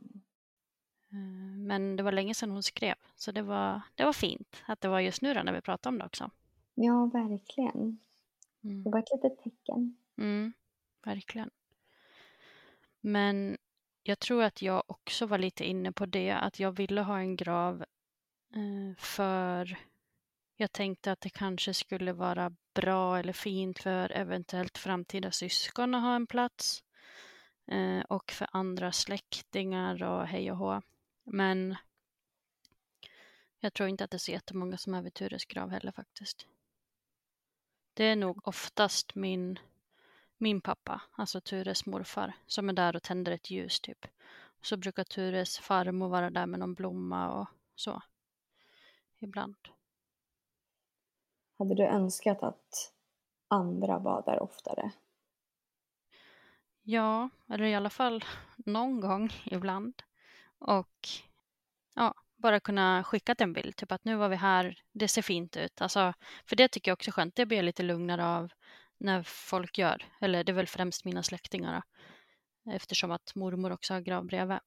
Eh, 1.12 1.19
Men 1.59 1.97
det 1.97 2.03
var 2.03 2.12
länge 2.12 2.35
sedan 2.35 2.50
hon 2.50 2.62
skrev, 2.62 2.95
så 3.17 3.33
det 3.33 3.43
var, 3.43 3.81
det 3.95 4.05
var 4.05 4.12
fint 4.12 4.62
att 4.67 4.81
det 4.81 4.88
var 4.88 5.00
just 5.00 5.23
nu 5.23 5.35
då 5.35 5.43
när 5.43 5.53
vi 5.53 5.61
pratade 5.61 5.95
om 5.95 5.99
det 5.99 6.05
också. 6.07 6.31
Ja, 6.75 7.07
verkligen. 7.12 7.99
Det 8.61 8.69
Mm. 8.69 8.83
var 8.93 8.99
ett 8.99 9.11
litet 9.12 9.38
tecken. 9.45 9.97
Mm, 10.19 10.53
verkligen. 11.05 11.50
Men 13.00 13.59
jag 14.03 14.19
tror 14.19 14.43
att 14.43 14.62
jag 14.62 14.83
också 14.87 15.27
var 15.27 15.38
lite 15.38 15.65
inne 15.65 15.93
på 15.93 16.07
det, 16.07 16.31
att 16.31 16.61
jag 16.61 16.73
ville 16.73 17.00
ha 17.03 17.19
en 17.19 17.37
grav 17.37 17.83
eh, 18.55 18.97
för 18.99 19.79
jag 20.57 20.73
tänkte 20.73 21.12
att 21.12 21.21
det 21.21 21.31
kanske 21.31 21.75
skulle 21.75 22.12
vara 22.12 22.53
bra 22.75 23.19
eller 23.19 23.33
fint 23.33 23.79
för 23.79 24.11
eventuellt 24.12 24.79
framtida 24.79 25.31
syskon 25.31 25.95
att 25.95 26.03
ha 26.03 26.15
en 26.17 26.27
plats 26.27 26.85
eh, 27.67 28.00
och 28.00 28.31
för 28.31 28.49
andra 28.53 28.93
släktingar 28.93 30.03
och 30.03 30.27
hej 30.27 30.53
och 30.53 30.59
hå. 30.59 30.83
Men 31.30 31.76
jag 33.58 33.75
tror 33.75 33.88
inte 33.88 34.04
att 34.04 34.11
det 34.11 34.16
är 34.16 34.18
så 34.18 34.30
jättemånga 34.30 34.76
som 34.76 34.94
är 34.94 35.02
vid 35.02 35.14
Tures 35.14 35.44
grav 35.44 35.70
heller 35.70 35.92
faktiskt. 35.92 36.47
Det 37.94 38.04
är 38.04 38.16
nog 38.16 38.49
oftast 38.49 39.14
min 39.14 39.58
min 40.38 40.61
pappa, 40.61 41.02
alltså 41.12 41.40
Tures 41.40 41.87
morfar, 41.87 42.32
som 42.47 42.68
är 42.68 42.73
där 42.73 42.97
och 42.97 43.02
tänder 43.02 43.32
ett 43.32 43.50
ljus 43.50 43.80
typ. 43.80 44.06
Så 44.62 44.76
brukar 44.76 45.04
Tures 45.04 45.58
farmor 45.58 46.08
vara 46.08 46.30
där 46.30 46.47
med 46.47 46.61
någon 46.61 46.75
blomma 46.75 47.40
och 47.40 47.47
så. 47.75 48.02
Ibland. 49.18 49.56
Hade 51.58 51.75
du 51.75 51.87
önskat 51.87 52.42
att 52.42 52.92
andra 53.49 53.99
var 53.99 54.23
där 54.23 54.42
oftare? 54.42 54.92
Ja, 56.82 57.30
eller 57.49 57.64
i 57.64 57.75
alla 57.75 57.90
fall 57.90 58.25
någon 58.56 59.00
gång 59.00 59.30
ibland. 59.44 60.02
Och 60.59 61.09
ja, 61.95 62.15
bara 62.37 62.61
kunna 62.61 63.05
skicka 63.05 63.35
en 63.38 63.53
bild, 63.53 63.77
typ 63.77 63.93
att 63.93 64.05
nu 64.05 64.17
var 64.17 64.29
vi 64.29 64.37
här, 64.37 64.83
det 64.93 65.09
ser 65.09 65.23
fint 65.23 65.57
ut. 65.57 65.81
Alltså, 65.81 66.12
för 66.47 66.57
det 66.57 66.69
tycker 66.69 66.91
jag 66.91 66.97
också 66.97 67.11
är 67.11 67.12
skönt, 67.12 67.37
det 67.37 67.47
blir 67.47 67.59
jag 67.59 67.65
lite 67.65 67.83
lugnare 67.83 68.27
av 68.27 68.53
när 68.99 69.23
folk 69.23 69.79
gör. 69.79 70.05
Eller 70.21 70.45
det 70.45 70.53
är 70.53 70.55
väl 70.55 70.67
främst 70.67 71.05
mina 71.05 71.23
släktingar 71.23 71.83
då, 72.65 72.73
eftersom 72.73 73.11
att 73.11 73.35
mormor 73.35 73.73
också 73.73 73.95
har 73.95 74.00
grav 74.00 74.27
bredvid. 74.27 74.59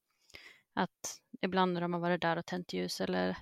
Att 0.74 1.22
ibland 1.42 1.74
när 1.74 1.82
de 1.82 1.94
har 1.94 2.00
varit 2.00 2.22
där 2.22 2.38
och 2.38 2.46
tänt 2.46 2.74
ljus 2.74 3.02
eller 3.02 3.38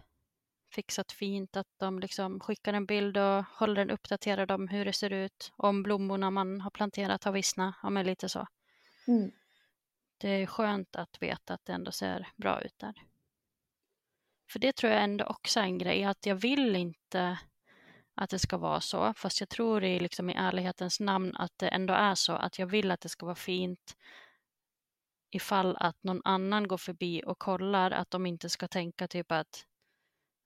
fixat 0.71 1.11
fint, 1.11 1.57
att 1.57 1.67
de 1.77 1.99
liksom 1.99 2.39
skickar 2.39 2.73
en 2.73 2.85
bild 2.85 3.17
och 3.17 3.45
håller 3.45 3.75
den 3.75 3.89
uppdaterad 3.89 4.51
om 4.51 4.67
hur 4.67 4.85
det 4.85 4.93
ser 4.93 5.13
ut, 5.13 5.51
om 5.55 5.83
blommorna 5.83 6.31
man 6.31 6.61
har 6.61 6.71
planterat 6.71 7.23
har 7.23 7.31
vissnat, 7.31 7.75
ja 7.83 7.89
men 7.89 8.05
lite 8.05 8.29
så. 8.29 8.47
Mm. 9.07 9.31
Det 10.19 10.29
är 10.29 10.45
skönt 10.45 10.95
att 10.95 11.21
veta 11.21 11.53
att 11.53 11.65
det 11.65 11.73
ändå 11.73 11.91
ser 11.91 12.27
bra 12.35 12.61
ut 12.61 12.79
där. 12.79 12.93
För 14.51 14.59
det 14.59 14.75
tror 14.75 14.93
jag 14.93 15.03
ändå 15.03 15.25
också 15.25 15.59
är 15.59 15.63
en 15.63 15.77
grej, 15.77 16.03
att 16.03 16.25
jag 16.25 16.35
vill 16.35 16.75
inte 16.75 17.39
att 18.15 18.29
det 18.29 18.39
ska 18.39 18.57
vara 18.57 18.81
så, 18.81 19.13
fast 19.13 19.39
jag 19.39 19.49
tror 19.49 19.83
i, 19.83 19.99
liksom, 19.99 20.29
i 20.29 20.33
ärlighetens 20.33 20.99
namn 20.99 21.35
att 21.35 21.57
det 21.57 21.67
ändå 21.67 21.93
är 21.93 22.15
så, 22.15 22.33
att 22.33 22.59
jag 22.59 22.67
vill 22.67 22.91
att 22.91 23.01
det 23.01 23.09
ska 23.09 23.25
vara 23.25 23.35
fint 23.35 23.95
ifall 25.31 25.77
att 25.77 26.03
någon 26.03 26.21
annan 26.23 26.67
går 26.67 26.77
förbi 26.77 27.23
och 27.25 27.39
kollar, 27.39 27.91
att 27.91 28.11
de 28.11 28.25
inte 28.25 28.49
ska 28.49 28.67
tänka 28.67 29.07
typ 29.07 29.31
att 29.31 29.65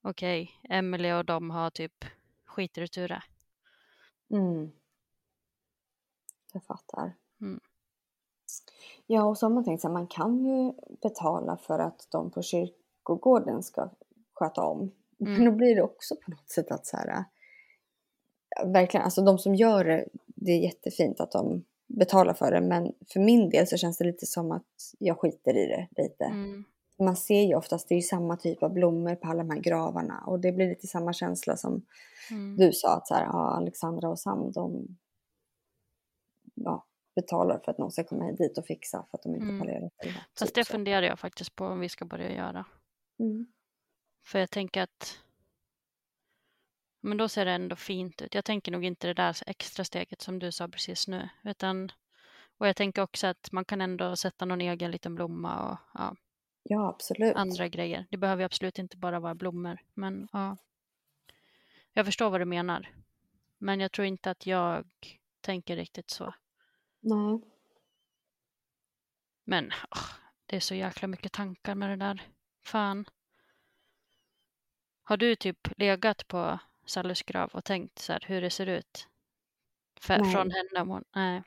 okej, 0.01 0.43
okay, 0.43 0.77
Emily 0.77 1.11
och 1.11 1.25
de 1.25 1.49
har 1.49 1.69
typ 1.69 2.05
skiter 2.45 2.81
i 2.81 2.87
Ture. 2.87 3.23
Mm. 4.29 4.71
Jag 6.53 6.63
fattar. 6.63 7.15
Mm. 7.41 7.59
Ja, 9.07 9.23
och 9.23 9.37
så 9.37 9.45
har 9.45 9.51
man 9.51 9.63
tänkt 9.63 9.85
att 9.85 9.91
man 9.91 10.07
kan 10.07 10.45
ju 10.45 10.73
betala 11.01 11.57
för 11.57 11.79
att 11.79 12.07
de 12.11 12.31
på 12.31 12.41
kyrkogården 12.41 13.63
ska 13.63 13.89
sköta 14.33 14.65
om. 14.65 14.91
Mm. 15.19 15.33
Men 15.33 15.45
då 15.45 15.51
blir 15.51 15.75
det 15.75 15.81
också 15.81 16.15
på 16.15 16.31
något 16.31 16.49
sätt 16.49 16.71
att 16.71 16.85
så 16.85 16.97
här, 16.97 17.23
verkligen, 18.65 19.03
alltså 19.03 19.21
de 19.21 19.37
som 19.37 19.55
gör 19.55 19.85
det, 19.85 20.05
det 20.25 20.51
är 20.51 20.59
jättefint 20.59 21.19
att 21.19 21.31
de 21.31 21.63
betalar 21.87 22.33
för 22.33 22.51
det, 22.51 22.61
men 22.61 22.93
för 23.13 23.19
min 23.19 23.49
del 23.49 23.67
så 23.67 23.77
känns 23.77 23.97
det 23.97 24.05
lite 24.05 24.25
som 24.25 24.51
att 24.51 24.93
jag 24.99 25.19
skiter 25.19 25.57
i 25.57 25.67
det 25.67 26.01
lite. 26.01 26.25
Mm. 26.25 26.63
Man 26.99 27.15
ser 27.15 27.41
ju 27.41 27.55
oftast, 27.55 27.89
det 27.89 27.95
är 27.95 27.97
ju 27.97 28.01
samma 28.01 28.37
typ 28.37 28.63
av 28.63 28.73
blommor 28.73 29.15
på 29.15 29.27
alla 29.27 29.43
de 29.43 29.49
här 29.49 29.59
gravarna 29.59 30.23
och 30.27 30.39
det 30.39 30.51
blir 30.51 30.67
lite 30.67 30.87
samma 30.87 31.13
känsla 31.13 31.57
som 31.57 31.85
mm. 32.31 32.57
du 32.57 32.73
sa 32.73 32.95
att 32.95 33.07
så 33.07 33.13
här, 33.13 33.23
ja, 33.23 33.55
Alexandra 33.57 34.09
och 34.09 34.19
Sam, 34.19 34.51
de 34.51 34.97
ja, 36.53 36.85
betalar 37.15 37.59
för 37.59 37.71
att 37.71 37.77
någon 37.77 37.91
ska 37.91 38.03
komma 38.03 38.31
dit 38.31 38.57
och 38.57 38.65
fixa 38.65 39.05
för 39.11 39.17
att 39.17 39.23
de 39.23 39.35
inte 39.35 39.47
mm. 39.47 39.59
pallerar 39.59 39.89
själva. 39.97 40.19
Fast 40.39 40.55
typ 40.55 40.65
det 40.65 40.71
funderar 40.71 41.07
jag 41.07 41.19
faktiskt 41.19 41.55
på 41.55 41.65
om 41.65 41.79
vi 41.79 41.89
ska 41.89 42.05
börja 42.05 42.31
göra. 42.31 42.65
Mm. 43.19 43.47
För 44.25 44.39
jag 44.39 44.49
tänker 44.49 44.81
att 44.81 45.23
men 47.05 47.17
då 47.17 47.29
ser 47.29 47.45
det 47.45 47.51
ändå 47.51 47.75
fint 47.75 48.21
ut. 48.21 48.35
Jag 48.35 48.45
tänker 48.45 48.71
nog 48.71 48.85
inte 48.85 49.07
det 49.07 49.13
där 49.13 49.37
extra 49.47 49.83
steget 49.83 50.21
som 50.21 50.39
du 50.39 50.51
sa 50.51 50.67
precis 50.67 51.07
nu. 51.07 51.29
Utan, 51.43 51.91
och 52.57 52.67
jag 52.67 52.75
tänker 52.75 53.01
också 53.01 53.27
att 53.27 53.51
man 53.51 53.65
kan 53.65 53.81
ändå 53.81 54.15
sätta 54.15 54.45
någon 54.45 54.61
egen 54.61 54.91
liten 54.91 55.15
blomma 55.15 55.71
och 55.71 55.77
ja, 55.93 56.15
ja 56.63 56.89
absolut. 56.89 57.35
andra 57.35 57.67
grejer. 57.67 58.05
Det 58.09 58.17
behöver 58.17 58.43
absolut 58.43 58.79
inte 58.79 58.97
bara 58.97 59.19
vara 59.19 59.35
blommor. 59.35 59.77
Men 59.93 60.27
ja, 60.31 60.57
jag 61.93 62.05
förstår 62.05 62.29
vad 62.29 62.41
du 62.41 62.45
menar. 62.45 62.89
Men 63.57 63.79
jag 63.79 63.91
tror 63.91 64.07
inte 64.07 64.31
att 64.31 64.45
jag 64.45 64.85
tänker 65.41 65.75
riktigt 65.75 66.09
så. 66.09 66.33
Nej. 67.03 67.41
Men 69.43 69.65
oh, 69.67 70.09
det 70.45 70.55
är 70.55 70.59
så 70.59 70.75
jäkla 70.75 71.07
mycket 71.07 71.31
tankar 71.31 71.75
med 71.75 71.89
det 71.89 71.95
där. 71.95 72.21
Fan. 72.61 73.05
Har 75.03 75.17
du 75.17 75.35
typ 75.35 75.67
legat 75.77 76.27
på 76.27 76.59
Sallys 76.85 77.23
grav 77.23 77.49
och 77.53 77.63
tänkt 77.63 77.99
så 77.99 78.13
här, 78.13 78.23
hur 78.27 78.41
det 78.41 78.49
ser 78.49 78.67
ut 78.67 79.07
för, 79.99 80.23
från 80.23 80.51
henne? 80.51 80.81
Om 80.81 80.89
hon, 80.89 81.03
nej, 81.15 81.41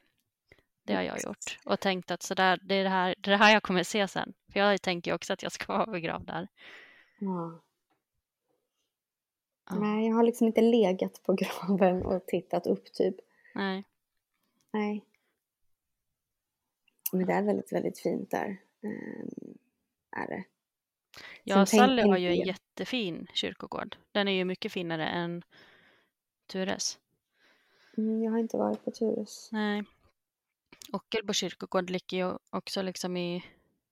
det 0.83 0.95
har 0.95 1.03
jag 1.03 1.23
gjort. 1.23 1.59
Och 1.65 1.81
tänkt 1.81 2.11
att 2.11 2.23
så 2.23 2.35
där, 2.35 2.59
det, 2.63 2.75
är 2.75 2.85
det, 2.85 2.91
här, 2.91 3.15
det 3.19 3.29
är 3.29 3.33
det 3.33 3.45
här 3.45 3.53
jag 3.53 3.63
kommer 3.63 3.83
se 3.83 4.09
sen. 4.09 4.35
För 4.53 4.61
jag 4.61 4.83
tänker 4.83 5.15
också 5.15 5.33
att 5.33 5.43
jag 5.43 5.53
ska 5.53 5.73
vara 5.73 5.87
begravd 5.87 6.27
där. 6.27 6.49
Ja. 7.19 7.61
ja. 9.71 9.75
Nej, 9.75 10.07
jag 10.07 10.15
har 10.15 10.23
liksom 10.23 10.47
inte 10.47 10.61
legat 10.61 11.23
på 11.23 11.33
graven 11.39 12.03
och 12.03 12.27
tittat 12.27 12.67
upp 12.67 12.93
typ. 12.93 13.17
Nej. 13.55 13.85
Nej. 14.73 15.05
Men 17.17 17.27
det 17.27 17.33
är 17.33 17.43
väldigt, 17.43 17.73
väldigt 17.73 17.99
fint 17.99 18.31
där. 18.31 18.57
Um, 18.83 19.59
är 20.17 20.27
det. 20.27 20.45
Ja, 21.45 21.67
Sally 21.67 22.03
har 22.03 22.17
ju 22.17 22.29
en 22.29 22.47
jättefin 22.47 23.27
kyrkogård. 23.35 23.97
Den 24.13 24.29
är 24.29 24.33
ju 24.33 24.45
mycket 24.45 24.73
finare 24.73 25.07
än 25.07 25.43
Tures. 26.47 26.99
Mm, 27.97 28.23
jag 28.23 28.33
har 28.33 28.39
inte 28.39 28.57
varit 28.57 28.85
på 28.85 28.91
Tures. 28.91 29.49
Nej. 29.53 29.85
Ockelbo 30.93 31.33
kyrkogård 31.33 31.91
ligger 31.91 32.17
ju 32.17 32.39
också 32.51 32.83
liksom 32.83 33.17
i 33.17 33.45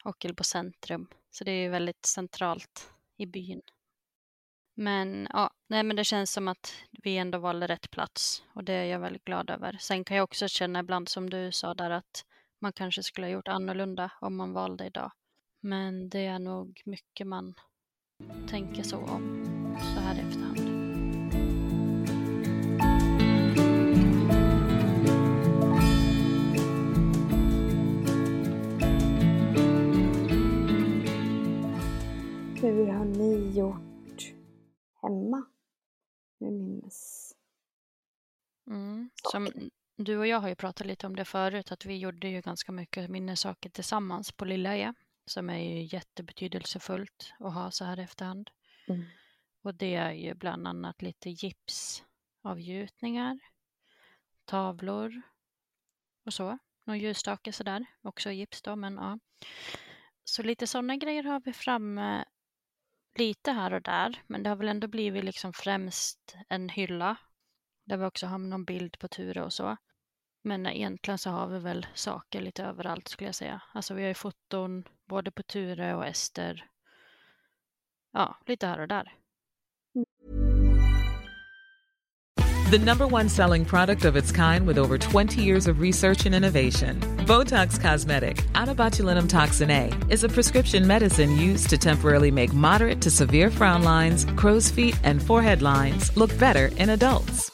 Ockelbo 0.04 0.42
centrum. 0.42 1.06
Så 1.30 1.44
det 1.44 1.50
är 1.50 1.62
ju 1.62 1.68
väldigt 1.68 2.06
centralt 2.06 2.90
i 3.16 3.26
byn. 3.26 3.62
Men 4.74 5.28
ja, 5.32 5.50
nej 5.66 5.82
men 5.82 5.96
det 5.96 6.04
känns 6.04 6.32
som 6.32 6.48
att 6.48 6.74
vi 6.90 7.16
ändå 7.16 7.38
valde 7.38 7.66
rätt 7.66 7.90
plats 7.90 8.44
och 8.54 8.64
det 8.64 8.72
är 8.72 8.84
jag 8.84 8.98
väldigt 8.98 9.24
glad 9.24 9.50
över. 9.50 9.76
Sen 9.80 10.04
kan 10.04 10.16
jag 10.16 10.24
också 10.24 10.48
känna 10.48 10.80
ibland 10.80 11.08
som 11.08 11.30
du 11.30 11.52
sa 11.52 11.74
där 11.74 11.90
att 11.90 12.24
man 12.64 12.72
kanske 12.72 13.02
skulle 13.02 13.26
ha 13.26 13.32
gjort 13.32 13.48
annorlunda 13.48 14.12
om 14.20 14.36
man 14.36 14.52
valde 14.52 14.86
idag. 14.86 15.12
Men 15.60 16.08
det 16.08 16.26
är 16.26 16.38
nog 16.38 16.82
mycket 16.84 17.26
man 17.26 17.54
tänker 18.48 18.82
så 18.82 18.96
om 18.96 19.44
så 19.94 20.00
här 20.00 20.16
i 20.16 20.20
efterhand. 20.20 20.58
Hur 32.60 32.86
har 32.86 33.04
ni 33.04 33.58
gjort 33.58 34.34
hemma 35.02 35.46
med 36.38 36.52
minnes? 36.52 37.32
Mm, 38.66 39.10
som 39.32 39.48
du 39.96 40.18
och 40.18 40.26
jag 40.26 40.40
har 40.40 40.48
ju 40.48 40.54
pratat 40.54 40.86
lite 40.86 41.06
om 41.06 41.16
det 41.16 41.24
förut, 41.24 41.72
att 41.72 41.84
vi 41.84 41.96
gjorde 41.96 42.28
ju 42.28 42.40
ganska 42.40 42.72
mycket 42.72 43.10
minnessaker 43.10 43.70
tillsammans 43.70 44.32
på 44.32 44.44
Lilla 44.44 44.76
E 44.76 44.94
som 45.26 45.50
är 45.50 45.58
ju 45.58 45.82
jättebetydelsefullt 45.82 47.34
att 47.38 47.54
ha 47.54 47.70
så 47.70 47.84
här 47.84 47.98
efterhand. 47.98 48.50
Mm. 48.88 49.04
Och 49.62 49.74
det 49.74 49.94
är 49.94 50.12
ju 50.12 50.34
bland 50.34 50.68
annat 50.68 51.02
lite 51.02 51.30
gipsavgjutningar, 51.30 53.38
tavlor 54.44 55.22
och 56.26 56.34
så. 56.34 56.58
Någon 56.84 56.98
ljusstake 56.98 57.52
sådär, 57.52 57.86
också 58.02 58.30
gips 58.30 58.62
då, 58.62 58.76
men 58.76 58.94
ja. 58.94 59.18
Så 60.24 60.42
lite 60.42 60.66
sådana 60.66 60.96
grejer 60.96 61.22
har 61.22 61.40
vi 61.40 61.52
framme 61.52 62.24
lite 63.18 63.52
här 63.52 63.72
och 63.72 63.82
där, 63.82 64.22
men 64.26 64.42
det 64.42 64.48
har 64.48 64.56
väl 64.56 64.68
ändå 64.68 64.86
blivit 64.86 65.24
liksom 65.24 65.52
främst 65.52 66.36
en 66.48 66.68
hylla 66.68 67.16
där 67.84 67.96
vi 67.96 68.04
också 68.04 68.26
har 68.26 68.38
någon 68.38 68.64
bild 68.64 68.98
på 68.98 69.08
Ture 69.08 69.42
och 69.42 69.52
så. 69.52 69.76
Men 70.46 70.66
egentligen 70.66 71.18
så 71.18 71.30
har 71.30 71.46
vi 71.46 71.58
väl 71.58 71.86
saker 71.94 72.40
lite 72.40 72.64
överallt 72.64 73.08
skulle 73.08 73.28
jag 73.28 73.34
säga. 73.34 73.60
Alltså 73.72 73.94
vi 73.94 74.02
har 74.02 74.08
ju 74.08 74.14
foton 74.14 74.84
både 75.08 75.30
på 75.30 75.42
Ture 75.42 75.94
och 75.94 76.06
Ester. 76.06 76.64
Ja, 78.12 78.38
lite 78.46 78.66
här 78.66 78.80
och 78.80 78.88
där. 78.88 79.12
The 82.70 82.78
number 82.78 83.06
one 83.06 83.28
selling 83.28 83.64
product 83.64 84.04
of 84.04 84.16
its 84.16 84.32
kind 84.32 84.66
with 84.66 84.78
over 84.78 84.98
20 84.98 85.40
years 85.40 85.68
of 85.68 85.80
research 85.80 86.26
and 86.26 86.34
innovation. 86.34 87.00
Botox 87.26 87.78
Cosmetic, 87.78 88.36
botulinum 88.52 89.28
toxin 89.28 89.70
A, 89.70 89.90
is 90.10 90.24
a 90.24 90.28
prescription 90.28 90.86
medicine 90.86 91.36
used 91.36 91.70
to 91.70 91.78
temporarily 91.78 92.30
make 92.30 92.52
moderate 92.52 93.00
to 93.02 93.10
severe 93.10 93.50
frown 93.50 93.82
lines, 93.84 94.24
crow's 94.36 94.70
feet, 94.70 94.98
and 95.04 95.22
forehead 95.22 95.62
lines 95.62 96.16
look 96.16 96.36
better 96.38 96.66
in 96.76 96.90
adults. 96.90 97.53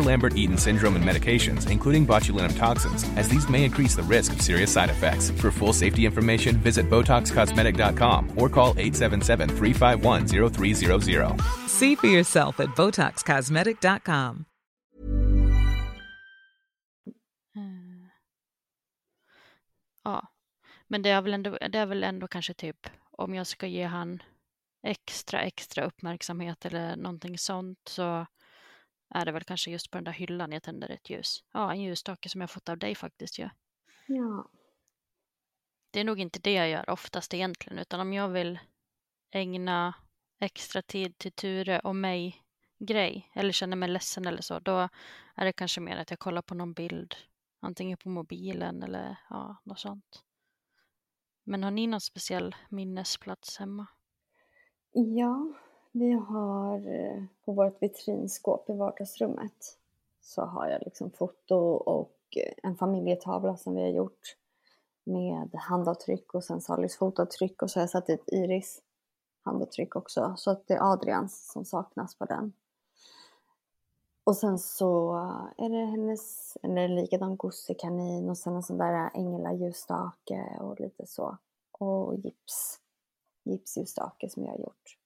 or 0.01 0.03
Lambert-Eaton 0.03 0.57
syndrome 0.57 0.95
and 0.95 1.03
medications, 1.03 1.69
including 1.69 2.07
botulinum 2.07 2.57
toxins, 2.57 3.05
as 3.15 3.29
these 3.29 3.47
may 3.49 3.63
increase 3.63 3.95
the 3.95 4.03
risk 4.03 4.33
of 4.33 4.41
serious 4.41 4.71
side 4.71 4.89
effects. 4.89 5.29
For 5.31 5.51
full 5.51 5.73
safety 5.73 6.05
information, 6.05 6.57
visit 6.57 6.89
BotoxCosmetic.com 6.89 8.31
or 8.35 8.49
call 8.49 8.73
877-351-0300. 8.75 11.41
See 11.67 11.95
for 11.95 12.07
yourself 12.07 12.59
at 12.59 12.69
BotoxCosmetic.com. 12.69 14.45
Mm. 17.55 18.01
Ja, 20.03 20.27
men 20.87 21.01
det 21.01 21.09
är, 21.09 21.21
väl 21.21 21.33
ändå, 21.33 21.57
det 21.69 21.77
är 21.77 21.85
väl 21.85 22.03
ändå 22.03 22.27
kanske 22.27 22.53
typ 22.53 22.87
om 23.11 23.35
jag 23.35 23.47
ska 23.47 23.67
ge 23.67 23.83
han 23.83 24.23
extra, 24.83 25.41
extra 25.41 25.85
uppmärksamhet 25.85 26.65
eller 26.65 26.95
någonting 26.95 27.37
sånt 27.37 27.79
så 27.89 28.25
är 29.11 29.25
det 29.25 29.31
väl 29.31 29.43
kanske 29.43 29.71
just 29.71 29.91
på 29.91 29.97
den 29.97 30.03
där 30.03 30.11
hyllan 30.11 30.51
jag 30.51 30.63
tänder 30.63 30.91
ett 30.91 31.09
ljus. 31.09 31.43
Ja, 31.51 31.71
en 31.71 31.81
ljusstake 31.81 32.29
som 32.29 32.41
jag 32.41 32.49
fått 32.49 32.69
av 32.69 32.77
dig 32.77 32.95
faktiskt 32.95 33.39
ju. 33.39 33.49
Ja. 34.07 34.49
Det 35.91 35.99
är 35.99 36.03
nog 36.03 36.19
inte 36.19 36.39
det 36.39 36.53
jag 36.53 36.69
gör 36.69 36.89
oftast 36.89 37.33
egentligen, 37.33 37.79
utan 37.79 37.99
om 37.99 38.13
jag 38.13 38.29
vill 38.29 38.59
ägna 39.31 39.93
extra 40.39 40.81
tid 40.81 41.17
till 41.17 41.31
Ture 41.31 41.79
och 41.79 41.95
mig 41.95 42.43
grej 42.79 43.31
eller 43.35 43.51
känner 43.51 43.77
mig 43.77 43.89
ledsen 43.89 44.25
eller 44.25 44.41
så, 44.41 44.59
då 44.59 44.89
är 45.35 45.45
det 45.45 45.53
kanske 45.53 45.81
mer 45.81 45.97
att 45.97 46.09
jag 46.09 46.19
kollar 46.19 46.41
på 46.41 46.55
någon 46.55 46.73
bild, 46.73 47.15
antingen 47.59 47.97
på 47.97 48.09
mobilen 48.09 48.83
eller 48.83 49.17
ja, 49.29 49.61
något 49.63 49.79
sånt. 49.79 50.23
Men 51.43 51.63
har 51.63 51.71
ni 51.71 51.87
någon 51.87 52.01
speciell 52.01 52.55
minnesplats 52.69 53.57
hemma? 53.57 53.87
Ja, 54.91 55.53
vi 55.91 56.11
har 56.11 56.93
eh, 56.93 57.23
på 57.45 57.51
vårt 57.51 57.81
vitrinskåp 57.81 58.69
i 58.69 58.73
vardagsrummet 58.73 59.77
så 60.21 60.41
har 60.41 60.67
jag 60.67 60.81
liksom 60.85 61.11
foto 61.11 61.55
och 61.73 62.17
en 62.63 62.75
familjetavla 62.75 63.57
som 63.57 63.75
vi 63.75 63.81
har 63.81 63.89
gjort 63.89 64.37
med 65.03 65.49
handavtryck 65.53 66.33
och 66.33 66.43
sen 66.43 66.61
Salis 66.61 66.97
fotavtryck 66.97 67.61
och 67.61 67.71
så 67.71 67.79
har 67.79 67.81
jag 67.81 67.89
satt 67.89 68.07
dit 68.07 68.23
Iris 68.27 68.81
handavtryck 69.41 69.95
också. 69.95 70.33
Så 70.37 70.51
att 70.51 70.67
det 70.67 70.73
är 70.73 70.93
Adrians 70.93 71.51
som 71.51 71.65
saknas 71.65 72.15
på 72.15 72.25
den. 72.25 72.53
Och 74.23 74.37
sen 74.37 74.59
så 74.59 75.13
är 75.57 75.69
det 75.69 75.85
hennes, 75.85 76.57
eller 76.63 76.87
likadan 76.87 77.37
gossekanin 77.37 78.29
och 78.29 78.37
sen 78.37 78.55
en 78.55 78.63
sån 78.63 78.77
där 78.77 79.09
änglaljusstake 79.13 80.57
och 80.59 80.79
lite 80.79 81.07
så. 81.07 81.37
Och 81.71 82.15
gips, 82.15 82.79
gipsljusstake 83.43 84.29
som 84.29 84.43
jag 84.43 84.51
har 84.51 84.59
gjort. 84.59 85.00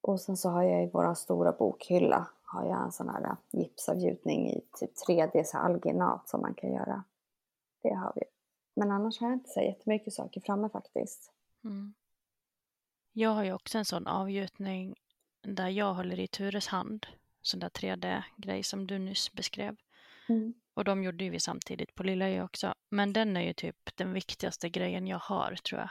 Och 0.00 0.20
sen 0.20 0.36
så 0.36 0.48
har 0.48 0.62
jag 0.62 0.84
i 0.84 0.90
våra 0.90 1.14
stora 1.14 1.52
bokhylla 1.52 2.28
har 2.42 2.66
jag 2.66 2.82
en 2.82 2.92
sån 2.92 3.08
här 3.08 3.36
gipsavgjutning 3.50 4.50
i 4.50 4.60
typ 4.80 4.90
3D 5.08 5.44
så 5.44 5.58
alginat 5.58 6.28
som 6.28 6.40
man 6.40 6.54
kan 6.54 6.72
göra. 6.72 7.04
Det 7.82 7.94
har 7.94 8.12
vi. 8.16 8.22
Men 8.74 8.90
annars 8.90 9.20
har 9.20 9.26
jag 9.28 9.36
inte 9.36 9.50
så 9.50 9.60
jättemycket 9.60 10.12
saker 10.12 10.40
framme 10.40 10.68
faktiskt. 10.68 11.32
Mm. 11.64 11.94
Jag 13.12 13.30
har 13.30 13.44
ju 13.44 13.52
också 13.52 13.78
en 13.78 13.84
sån 13.84 14.06
avgjutning 14.06 14.94
där 15.42 15.68
jag 15.68 15.94
håller 15.94 16.20
i 16.20 16.28
Tures 16.28 16.68
hand. 16.68 17.06
Sån 17.42 17.60
där 17.60 17.68
3D-grej 17.68 18.62
som 18.62 18.86
du 18.86 18.98
nyss 18.98 19.32
beskrev. 19.32 19.76
Mm. 20.28 20.54
Och 20.74 20.84
de 20.84 21.02
gjorde 21.04 21.24
ju 21.24 21.30
vi 21.30 21.40
samtidigt 21.40 21.94
på 21.94 22.02
Lilla 22.02 22.28
Ö 22.28 22.42
också. 22.42 22.74
Men 22.88 23.12
den 23.12 23.36
är 23.36 23.40
ju 23.40 23.52
typ 23.52 23.96
den 23.96 24.12
viktigaste 24.12 24.68
grejen 24.68 25.06
jag 25.06 25.18
har 25.18 25.54
tror 25.54 25.80
jag. 25.80 25.90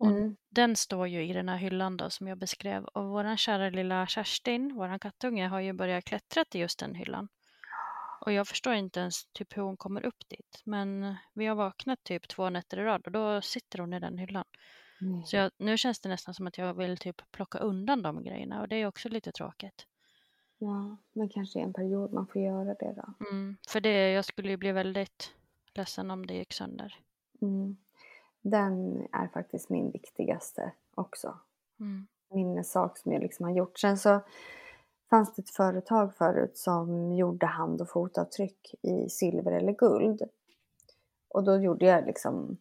Och 0.00 0.10
Mm. 0.10 0.36
Den 0.48 0.76
står 0.76 1.08
ju 1.08 1.24
i 1.24 1.32
den 1.32 1.48
här 1.48 1.56
hyllan 1.56 1.96
då 1.96 2.10
som 2.10 2.28
jag 2.28 2.38
beskrev. 2.38 2.84
Och 2.84 3.08
våran 3.08 3.36
kära 3.36 3.70
lilla 3.70 4.06
Kerstin, 4.06 4.74
våran 4.74 4.98
kattunge, 4.98 5.46
har 5.46 5.60
ju 5.60 5.72
börjat 5.72 6.04
klättra 6.04 6.44
till 6.44 6.60
just 6.60 6.78
den 6.78 6.94
hyllan. 6.94 7.28
Och 8.20 8.32
jag 8.32 8.48
förstår 8.48 8.74
inte 8.74 9.00
ens 9.00 9.26
typ 9.32 9.56
hur 9.56 9.62
hon 9.62 9.76
kommer 9.76 10.06
upp 10.06 10.28
dit. 10.28 10.62
Men 10.64 11.16
vi 11.34 11.46
har 11.46 11.54
vaknat 11.54 12.04
typ 12.04 12.28
två 12.28 12.50
nätter 12.50 12.78
i 12.78 12.84
rad 12.84 13.06
och 13.06 13.12
då 13.12 13.40
sitter 13.40 13.78
hon 13.78 13.92
i 13.92 14.00
den 14.00 14.18
hyllan. 14.18 14.44
Mm. 15.00 15.24
Så 15.24 15.36
jag, 15.36 15.50
nu 15.58 15.78
känns 15.78 16.00
det 16.00 16.08
nästan 16.08 16.34
som 16.34 16.46
att 16.46 16.58
jag 16.58 16.74
vill 16.74 16.96
typ 16.96 17.22
plocka 17.32 17.58
undan 17.58 18.02
de 18.02 18.24
grejerna 18.24 18.60
och 18.60 18.68
det 18.68 18.76
är 18.76 18.86
också 18.86 19.08
lite 19.08 19.32
tråkigt. 19.32 19.86
Ja, 20.58 20.96
men 21.12 21.28
kanske 21.28 21.58
i 21.58 21.62
en 21.62 21.72
period 21.72 22.12
man 22.12 22.26
får 22.26 22.42
göra 22.42 22.74
det 22.74 22.94
då. 22.96 23.26
Mm, 23.30 23.56
för 23.68 23.80
det, 23.80 24.10
jag 24.10 24.24
skulle 24.24 24.50
ju 24.50 24.56
bli 24.56 24.72
väldigt 24.72 25.34
ledsen 25.74 26.10
om 26.10 26.26
det 26.26 26.34
gick 26.34 26.52
sönder. 26.52 26.98
Mm. 27.42 27.76
Den 28.42 29.06
är 29.12 29.28
faktiskt 29.28 29.68
min 29.68 29.90
viktigaste 29.90 30.72
också. 30.94 31.38
Mm. 31.80 32.06
minnessak 32.34 32.98
som 32.98 33.12
jag 33.12 33.22
liksom 33.22 33.44
har 33.44 33.52
gjort. 33.52 33.78
Sen 33.78 33.98
så 33.98 34.20
fanns 35.10 35.34
det 35.34 35.42
ett 35.42 35.50
företag 35.50 36.14
förut 36.14 36.58
som 36.58 37.12
gjorde 37.12 37.46
hand 37.46 37.80
och 37.80 37.90
fotavtryck 37.90 38.74
i 38.82 39.08
silver 39.08 39.52
eller 39.52 39.72
guld. 39.72 40.22
Och 41.28 41.44
då 41.44 41.56
gjorde 41.56 41.86
jag 41.86 42.06
liksom 42.06 42.56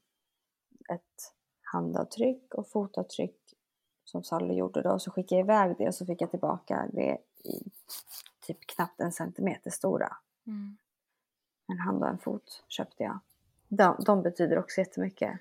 ett 0.90 1.34
handavtryck 1.62 2.54
och 2.54 2.70
fotavtryck 2.70 3.38
som 4.04 4.24
Sally 4.24 4.54
gjorde 4.54 4.82
då. 4.82 5.00
Så 5.00 5.12
skickade 5.12 5.40
jag 5.40 5.46
iväg 5.46 5.76
det 5.78 5.88
och 5.88 5.96
så 5.96 6.06
fick 6.06 6.22
jag 6.22 6.32
tillbaka 6.32 6.90
det 6.94 7.18
i 7.44 7.72
typ 8.48 8.58
knappt 8.68 9.02
en 9.02 9.12
centimeter 9.12 9.70
stora. 9.70 10.18
Mm. 10.48 10.78
En 11.68 11.80
hand 11.80 12.04
och 12.04 12.10
en 12.10 12.18
fot 12.18 12.64
köpte 12.68 13.04
jag. 13.04 13.20
De, 13.68 13.96
de 14.06 14.22
betyder 14.22 14.58
också 14.60 14.82
jättemycket. 14.82 15.40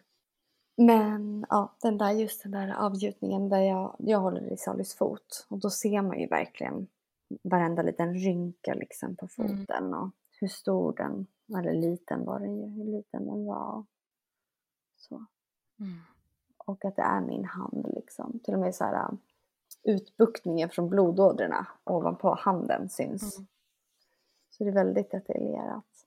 Men 0.80 1.46
ja, 1.48 1.76
den 1.82 1.98
där, 1.98 2.10
just 2.10 2.42
den 2.42 2.52
där 2.52 2.74
avgjutningen 2.74 3.48
där 3.48 3.60
jag, 3.60 3.96
jag 3.98 4.18
håller 4.18 4.52
i 4.52 4.56
Sallys 4.56 4.94
fot. 4.94 5.46
Och 5.48 5.58
då 5.58 5.70
ser 5.70 6.02
man 6.02 6.20
ju 6.20 6.26
verkligen 6.26 6.86
varenda 7.42 7.82
liten 7.82 8.14
rynka 8.14 8.74
liksom 8.74 9.16
på 9.16 9.28
Mm. 9.38 9.58
foten 9.58 9.94
och 9.94 10.10
hur 10.40 10.48
stor 10.48 10.94
den, 10.96 11.26
eller 11.58 11.72
liten 11.72 12.24
var 12.24 12.40
den 12.40 12.56
ju, 12.56 12.66
hur 12.66 12.84
liten 12.84 13.26
den 13.26 13.46
var. 13.46 13.84
Så. 14.96 15.14
Mm. 15.80 15.98
Och 16.56 16.84
att 16.84 16.96
det 16.96 17.02
är 17.02 17.20
min 17.20 17.44
hand 17.44 17.86
liksom. 17.94 18.40
Till 18.44 18.54
och 18.54 18.60
med 18.60 18.74
så 18.74 18.84
här 18.84 18.94
äh, 18.94 19.10
utbuktningen 19.82 20.68
från 20.68 20.88
blodådrorna 20.88 21.66
ovanpå 21.84 22.34
handen 22.34 22.88
syns. 22.88 23.38
Mm. 23.38 23.46
Så 24.50 24.64
det 24.64 24.70
är 24.70 24.74
väldigt 24.74 25.10
detaljerat. 25.10 26.06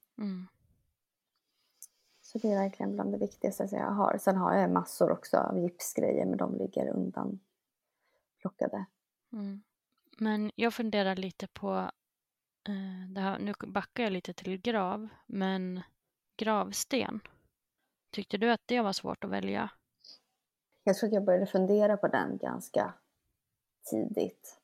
Så 2.32 2.38
det 2.38 2.52
är 2.52 2.56
verkligen 2.56 2.94
bland 2.94 3.12
det 3.12 3.18
viktigaste 3.18 3.68
som 3.68 3.78
jag 3.78 3.92
har. 3.92 4.18
Sen 4.18 4.38
har 4.38 4.56
jag 4.56 4.72
massor 4.72 5.12
också 5.12 5.38
av 5.38 5.60
gipsgrejer 5.60 6.26
men 6.26 6.38
de 6.38 6.58
ligger 6.58 6.88
undan 6.88 7.40
plockade. 8.42 8.86
Mm. 9.34 9.64
Men 10.18 10.52
jag 10.56 10.74
funderar 10.74 11.16
lite 11.16 11.48
på, 11.48 11.74
eh, 12.68 13.10
det 13.10 13.22
här, 13.22 13.40
nu 13.40 13.54
backar 13.68 14.04
jag 14.04 14.14
lite 14.14 14.34
till 14.34 14.62
grav, 14.62 15.08
men 15.26 15.82
gravsten. 16.38 17.20
Tyckte 18.12 18.38
du 18.38 18.52
att 18.52 18.62
det 18.66 18.82
var 18.82 18.94
svårt 18.94 19.24
att 19.24 19.30
välja? 19.30 19.70
Jag 20.84 20.96
tror 20.96 21.08
att 21.08 21.14
jag 21.14 21.26
började 21.26 21.46
fundera 21.46 21.98
på 21.98 22.08
den 22.08 22.38
ganska 22.38 22.94
tidigt. 23.90 24.60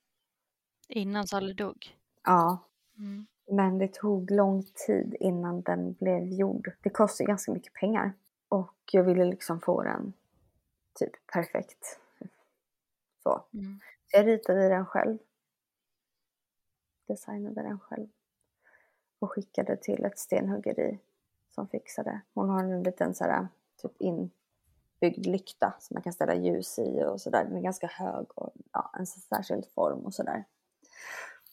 Innan 0.87 1.27
Sally 1.27 1.53
dog? 1.53 1.97
Ja, 2.23 2.67
Mm. 2.97 3.27
Men 3.47 3.77
det 3.77 3.93
tog 3.93 4.31
lång 4.31 4.63
tid 4.63 5.15
innan 5.19 5.61
den 5.61 5.93
blev 5.93 6.25
gjord. 6.25 6.71
Det 6.81 6.89
kostar 6.89 7.23
ju 7.23 7.27
ganska 7.27 7.51
mycket 7.51 7.73
pengar. 7.73 8.13
Och 8.49 8.75
jag 8.91 9.03
ville 9.03 9.25
liksom 9.25 9.61
få 9.61 9.83
den 9.83 10.13
typ 10.99 11.27
perfekt. 11.33 11.99
Så. 13.23 13.45
Mm. 13.53 13.79
Så 14.11 14.17
jag 14.17 14.27
ritade 14.27 14.69
den 14.69 14.85
själv. 14.85 15.17
Designade 17.07 17.61
den 17.61 17.79
själv. 17.79 18.07
Och 19.19 19.31
skickade 19.31 19.77
till 19.77 20.05
ett 20.05 20.19
stenhuggeri 20.19 20.99
som 21.49 21.67
fixade. 21.67 22.21
Hon 22.33 22.49
har 22.49 22.63
en 22.63 22.83
liten 22.83 23.15
så 23.15 23.23
här, 23.23 23.47
typ 23.81 23.91
inbyggd 23.99 25.25
lykta 25.25 25.73
som 25.79 25.95
man 25.95 26.03
kan 26.03 26.13
ställa 26.13 26.35
ljus 26.35 26.79
i 26.79 27.03
och 27.03 27.21
sådär. 27.21 27.43
Den 27.43 27.57
är 27.57 27.61
ganska 27.61 27.87
hög 27.87 28.25
och 28.35 28.53
ja, 28.71 28.91
en 28.93 29.07
särskild 29.07 29.65
form 29.65 29.99
och 29.99 30.13
sådär. 30.13 30.43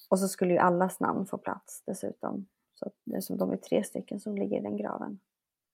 Och 0.09 0.19
så 0.19 0.29
skulle 0.29 0.53
ju 0.53 0.59
allas 0.59 1.01
namn 1.01 1.27
få 1.27 1.39
plats 1.39 1.83
dessutom. 1.87 2.47
Så 2.75 2.87
att 2.87 2.95
det 3.05 3.17
är 3.17 3.21
som 3.21 3.39
de 3.39 3.51
är 3.53 3.57
tre 3.57 3.85
stycken 3.85 4.21
som 4.21 4.37
ligger 4.37 4.57
i 4.59 4.63
den 4.63 4.77
graven. 4.77 5.21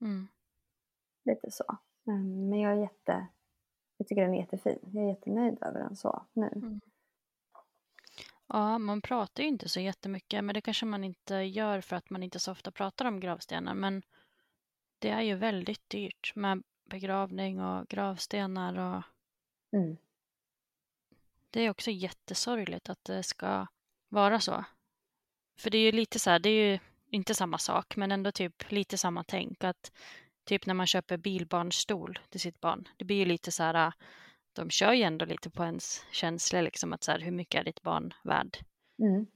Mm. 0.01 0.29
Lite 1.25 1.51
så. 1.51 1.79
Mm, 2.07 2.49
Men 2.49 2.61
jag 2.61 2.73
är 2.73 2.77
jätte... 2.77 3.27
Jag 3.97 4.09
tycker 4.09 4.23
den 4.23 4.35
är 4.35 4.39
jättefin. 4.41 4.79
Jag 4.93 5.05
är 5.05 5.09
jättenöjd 5.09 5.59
över 5.63 5.81
den 5.81 5.97
så 5.97 6.25
nu. 6.33 6.81
Ja, 8.47 8.79
man 8.79 9.03
pratar 9.03 9.43
ju 9.43 9.49
inte 9.49 9.69
så 9.69 9.81
jättemycket, 9.81 10.45
men 10.45 10.55
det 10.55 10.61
kanske 10.61 10.87
man 10.87 11.05
inte 11.05 11.35
gör 11.35 11.81
för 11.81 11.97
att 11.97 12.11
man 12.11 12.23
inte 12.23 12.39
så 12.39 12.53
ofta 12.53 12.71
pratar 12.71 13.05
om 13.05 13.21
gravstenar. 13.21 13.75
Men 13.75 14.03
det 14.99 15.09
är 15.11 15.23
ju 15.23 15.35
väldigt 15.35 15.91
dyrt 15.91 16.33
med 16.37 16.63
begravning 16.85 17.61
och 17.61 17.89
gravstenar 17.89 18.79
och 18.79 19.03
Mm. 19.73 19.97
det 21.51 21.61
är 21.61 21.71
också 21.71 21.91
jättesorgligt 21.91 22.89
att 22.91 23.05
det 23.05 23.23
ska 23.23 23.67
vara 24.11 24.41
så. 24.41 24.65
För 25.59 25.71
det 25.71 25.79
är 25.79 25.83
ju 25.83 25.93
lite 25.93 26.19
så 26.19 26.31
här, 26.31 26.39
det 26.39 26.51
är 26.51 26.73
ju 26.73 26.79
inte 27.11 27.35
samma 27.35 27.59
sak, 27.59 27.97
men 27.97 28.13
ändå 28.13 28.33
typ 28.33 28.71
lite 28.71 28.99
samma 28.99 29.25
tänk 29.25 29.65
att 29.65 29.93
typ 30.45 30.67
när 30.67 30.75
man 30.75 30.87
köper 30.87 31.17
bilbarnstol 31.17 32.19
till 32.29 32.41
sitt 32.41 32.61
barn, 32.61 32.89
det 32.97 33.05
blir 33.05 33.17
ju 33.17 33.25
lite 33.25 33.53
så 33.53 33.63
här, 33.63 33.93
de 34.53 34.71
kör 34.71 34.93
ju 34.93 35.03
ändå 35.03 35.25
lite 35.25 35.51
på 35.51 35.65
ens 35.65 36.05
känslor 36.13 36.63
liksom 36.63 36.93
att 36.93 37.05
så 37.05 37.13
här, 37.13 37.19
hur 37.19 37.33
mycket 37.33 37.61
är 37.61 37.65
ditt 37.65 37.83
barn 37.83 38.15
värd? 38.25 38.59
Mm. 38.99 39.27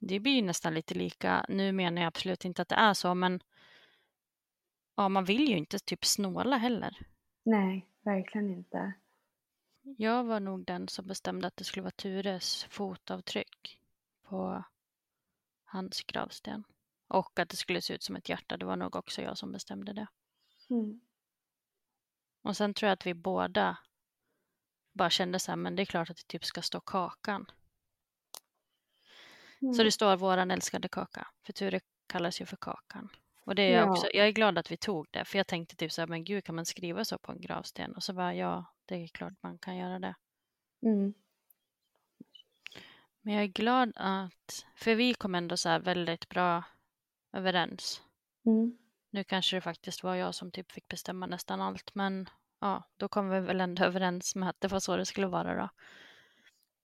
Det 0.00 0.20
blir 0.20 0.32
ju 0.32 0.42
nästan 0.42 0.74
lite 0.74 0.94
lika. 0.94 1.44
Nu 1.48 1.72
menar 1.72 2.02
jag 2.02 2.08
absolut 2.08 2.44
inte 2.44 2.62
att 2.62 2.68
det 2.68 2.74
är 2.74 2.94
så, 2.94 3.14
men 3.14 3.40
ja, 4.96 5.08
man 5.08 5.24
vill 5.24 5.48
ju 5.48 5.56
inte 5.56 5.78
typ 5.78 6.04
snåla 6.04 6.56
heller. 6.56 6.98
Nej, 7.44 7.86
verkligen 8.04 8.50
inte. 8.50 8.92
Jag 9.96 10.24
var 10.24 10.40
nog 10.40 10.64
den 10.64 10.88
som 10.88 11.06
bestämde 11.06 11.46
att 11.46 11.56
det 11.56 11.64
skulle 11.64 11.82
vara 11.82 11.90
Tures 11.90 12.64
fotavtryck 12.70 13.77
på 14.28 14.64
hans 15.64 16.02
gravsten. 16.02 16.64
Och 17.08 17.38
att 17.38 17.48
det 17.48 17.56
skulle 17.56 17.82
se 17.82 17.94
ut 17.94 18.02
som 18.02 18.16
ett 18.16 18.28
hjärta. 18.28 18.56
Det 18.56 18.66
var 18.66 18.76
nog 18.76 18.96
också 18.96 19.22
jag 19.22 19.38
som 19.38 19.52
bestämde 19.52 19.92
det. 19.92 20.06
Mm. 20.70 21.00
Och 22.42 22.56
sen 22.56 22.74
tror 22.74 22.86
jag 22.88 22.92
att 22.94 23.06
vi 23.06 23.14
båda 23.14 23.78
bara 24.92 25.10
kände 25.10 25.38
så 25.38 25.50
här, 25.50 25.56
men 25.56 25.76
det 25.76 25.82
är 25.82 25.86
klart 25.86 26.10
att 26.10 26.16
det 26.16 26.26
typ 26.28 26.44
ska 26.44 26.62
stå 26.62 26.80
kakan. 26.80 27.50
Mm. 29.62 29.74
Så 29.74 29.82
det 29.82 29.92
står 29.92 30.16
våran 30.16 30.50
älskade 30.50 30.88
kaka. 30.88 31.28
För 31.46 31.52
Ture 31.52 31.80
kallas 32.06 32.40
ju 32.40 32.46
för 32.46 32.56
Kakan. 32.56 33.08
Och 33.44 33.54
det 33.54 33.62
är 33.62 33.72
jag 33.72 33.86
Ja. 33.86 33.90
också. 33.90 34.06
Jag 34.14 34.26
är 34.26 34.32
glad 34.32 34.58
att 34.58 34.70
vi 34.70 34.76
tog 34.76 35.06
det. 35.10 35.24
För 35.24 35.38
jag 35.38 35.46
tänkte 35.46 35.76
typ 35.76 35.92
så 35.92 36.00
här, 36.00 36.06
men 36.06 36.24
gud 36.24 36.44
kan 36.44 36.54
man 36.54 36.66
skriva 36.66 37.04
så 37.04 37.18
på 37.18 37.32
en 37.32 37.40
gravsten? 37.40 37.94
Och 37.94 38.02
så 38.02 38.12
bara, 38.12 38.34
ja, 38.34 38.74
det 38.84 38.94
är 38.94 39.08
klart 39.08 39.32
man 39.42 39.58
kan 39.58 39.76
göra 39.76 39.98
det. 39.98 40.14
Mm. 40.82 41.14
Men 43.22 43.34
jag 43.34 43.42
är 43.42 43.46
glad 43.46 43.92
att, 43.96 44.66
för 44.76 44.94
vi 44.94 45.14
kom 45.14 45.34
ändå 45.34 45.56
så 45.56 45.78
väldigt 45.78 46.28
bra 46.28 46.64
överens. 47.32 48.02
Mm. 48.46 48.78
Nu 49.10 49.24
kanske 49.24 49.56
det 49.56 49.60
faktiskt 49.60 50.02
var 50.02 50.14
jag 50.14 50.34
som 50.34 50.50
typ 50.50 50.72
fick 50.72 50.88
bestämma 50.88 51.26
nästan 51.26 51.60
allt, 51.60 51.94
men 51.94 52.28
ja, 52.60 52.82
då 52.96 53.08
kom 53.08 53.28
vi 53.30 53.40
väl 53.40 53.60
ändå 53.60 53.84
överens 53.84 54.34
med 54.34 54.48
att 54.48 54.60
det 54.60 54.68
var 54.68 54.80
så 54.80 54.96
det 54.96 55.06
skulle 55.06 55.26
vara 55.26 55.54
då. 55.54 55.68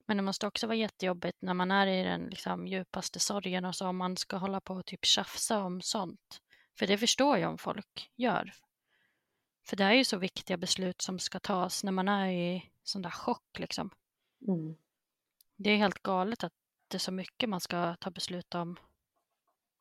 Men 0.06 0.16
det 0.16 0.22
måste 0.22 0.46
också 0.46 0.66
vara 0.66 0.76
jättejobbigt 0.76 1.42
när 1.42 1.54
man 1.54 1.70
är 1.70 1.86
i 1.86 2.02
den 2.02 2.26
liksom, 2.26 2.66
djupaste 2.66 3.20
sorgen 3.20 3.64
och 3.64 3.74
så 3.74 3.88
om 3.88 3.96
man 3.96 4.16
ska 4.16 4.36
hålla 4.36 4.60
på 4.60 4.74
och 4.74 4.86
typ 4.86 5.04
tjafsa 5.04 5.64
om 5.64 5.80
sånt. 5.80 6.40
För 6.78 6.86
det 6.86 6.98
förstår 6.98 7.38
jag 7.38 7.50
om 7.50 7.58
folk 7.58 8.10
gör. 8.16 8.52
För 9.66 9.76
det 9.76 9.84
är 9.84 9.92
ju 9.92 10.04
så 10.04 10.16
viktiga 10.16 10.56
beslut 10.56 11.02
som 11.02 11.18
ska 11.18 11.40
tas 11.40 11.84
när 11.84 11.92
man 11.92 12.08
är 12.08 12.30
i 12.30 12.70
sån 12.82 13.02
där 13.02 13.10
chock 13.10 13.58
liksom. 13.58 13.90
Mm. 14.48 14.76
Det 15.56 15.70
är 15.70 15.76
helt 15.76 16.02
galet 16.02 16.44
att 16.44 16.52
det 16.88 16.96
är 16.96 16.98
så 16.98 17.12
mycket 17.12 17.48
man 17.48 17.60
ska 17.60 17.96
ta 17.96 18.10
beslut 18.10 18.54
om 18.54 18.76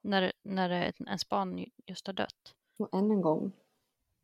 när, 0.01 0.33
när 0.41 0.69
ens 1.07 1.29
barn 1.29 1.65
just 1.85 2.07
har 2.07 2.13
dött. 2.13 2.55
Och 2.77 2.93
än 2.93 3.11
en 3.11 3.21
gång, 3.21 3.51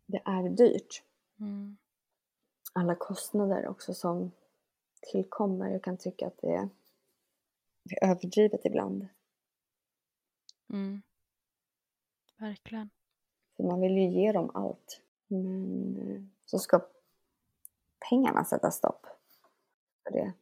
det 0.06 0.22
är 0.26 0.50
dyrt. 0.50 1.04
Mm. 1.40 1.78
Alla 2.74 2.96
kostnader 2.96 3.68
också 3.68 3.94
som 3.94 4.32
tillkommer. 5.12 5.70
Jag 5.70 5.84
kan 5.84 5.98
tycka 5.98 6.28
att 6.28 6.38
det 6.42 6.54
är, 6.54 6.70
det 7.84 7.96
är 7.96 8.12
överdrivet 8.12 8.66
ibland. 8.66 9.08
Mm. 10.70 11.02
Verkligen. 12.38 12.90
För 13.56 13.64
man 13.64 13.82
vill 13.82 13.98
ju 13.98 14.22
ge 14.22 14.32
dem 14.32 14.52
allt. 14.54 15.02
Men 15.28 15.98
eh, 15.98 16.22
så 16.46 16.60
ska 16.60 16.82
pengarna 18.10 18.46
sätta 18.46 18.72
stopp 18.72 19.06
för 20.04 20.12
det. 20.12 20.34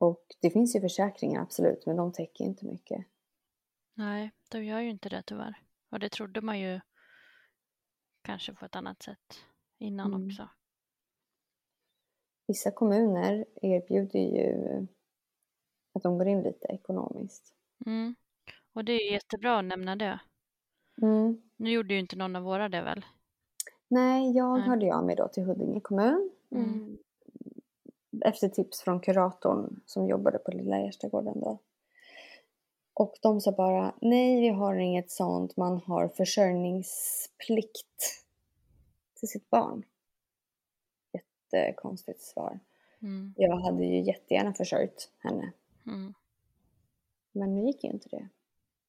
Och 0.00 0.24
det 0.40 0.50
finns 0.50 0.76
ju 0.76 0.80
försäkringar 0.80 1.42
absolut, 1.42 1.86
men 1.86 1.96
de 1.96 2.12
täcker 2.12 2.44
inte 2.44 2.66
mycket. 2.66 3.06
Nej, 3.94 4.30
de 4.50 4.64
gör 4.64 4.80
ju 4.80 4.90
inte 4.90 5.08
det 5.08 5.22
tyvärr. 5.22 5.54
Och 5.90 5.98
det 5.98 6.08
trodde 6.08 6.40
man 6.40 6.60
ju 6.60 6.80
kanske 8.22 8.54
på 8.54 8.64
ett 8.64 8.76
annat 8.76 9.02
sätt 9.02 9.40
innan 9.78 10.14
Mm. 10.14 10.26
också. 10.26 10.48
Vissa 12.46 12.70
kommuner 12.70 13.46
erbjuder 13.62 14.18
ju 14.18 14.86
att 15.92 16.02
de 16.02 16.18
går 16.18 16.28
in 16.28 16.42
lite 16.42 16.66
ekonomiskt. 16.68 17.54
Mm. 17.86 18.14
Och 18.72 18.84
det 18.84 18.92
är 18.92 19.12
jättebra 19.12 19.58
att 19.58 19.64
nämna 19.64 19.96
det. 19.96 20.20
Mm. 21.02 21.42
Nu 21.56 21.70
gjorde 21.70 21.94
ju 21.94 22.00
inte 22.00 22.16
någon 22.16 22.36
av 22.36 22.42
våra 22.42 22.68
det 22.68 22.82
väl? 22.82 23.04
Nej, 23.88 24.36
jag 24.36 24.58
Nej. 24.58 24.68
hörde 24.68 24.94
av 24.94 25.04
mig 25.06 25.16
då 25.16 25.28
till 25.28 25.42
Huddinge 25.44 25.80
kommun. 25.80 26.30
Mm. 26.50 26.98
Efter 28.24 28.48
tips 28.48 28.80
från 28.80 29.00
kuratorn 29.00 29.80
som 29.86 30.08
jobbade 30.08 30.38
på 30.38 30.50
Lilla 30.50 30.78
Erstagården 30.78 31.40
då. 31.40 31.58
Och 32.94 33.14
de 33.22 33.40
sa 33.40 33.52
bara, 33.52 33.94
nej 34.00 34.40
vi 34.40 34.48
har 34.48 34.74
inget 34.74 35.10
sånt, 35.10 35.56
man 35.56 35.80
har 35.80 36.08
försörjningsplikt 36.08 38.24
till 39.20 39.28
sitt 39.28 39.50
barn. 39.50 39.82
Jättekonstigt 41.12 42.22
svar. 42.22 42.60
Mm. 43.02 43.34
Jag 43.36 43.56
hade 43.56 43.84
ju 43.84 44.00
jättegärna 44.00 44.54
försörjt 44.54 45.10
henne, 45.18 45.52
Mm. 45.86 46.14
men 47.32 47.54
nu 47.54 47.66
gick 47.66 47.84
ju 47.84 47.90
inte 47.90 48.08
det. 48.08 48.28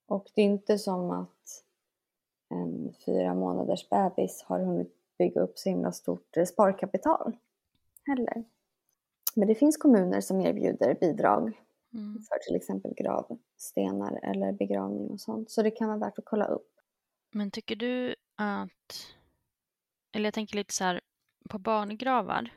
Och 0.06 0.28
det 0.36 0.41
är 0.41 0.46
inte 0.46 0.78
som 0.78 1.12
att 1.12 1.63
en 2.50 2.94
fyra 3.06 3.34
månaders 3.34 3.89
bebis 3.89 4.44
har 4.44 4.60
hunnit 4.60 4.96
bygga 5.17 5.41
upp 5.41 5.60
så 5.60 5.70
himla 5.70 5.91
stort 5.91 6.38
sparkapital 6.48 7.38
heller. 8.06 8.44
Men 9.36 9.48
det 9.48 9.56
finns 9.56 9.78
kommuner 9.78 10.22
som 10.22 10.41
erbjuder 10.41 10.94
bidrag 11.02 11.58
Mm. 11.94 12.22
för 12.22 12.38
till 12.39 12.56
exempel 12.56 12.94
gravstenar 12.94 14.20
eller 14.24 14.52
begravning 14.52 15.10
och 15.10 15.20
sånt. 15.20 15.52
Så 15.52 15.62
det 15.62 15.72
kan 15.72 15.88
vara 15.88 15.98
värt 15.98 16.17
att 16.20 16.26
kolla 16.26 16.46
upp. 16.46 16.72
Men 17.32 17.52
tycker 17.52 17.76
du 17.76 18.15
att, 18.36 19.15
eller 20.12 20.26
jag 20.26 20.34
tänker 20.34 20.56
lite 20.56 20.74
så 20.74 20.84
här, 20.84 21.02
på 21.50 21.60
barngravar 21.60 22.54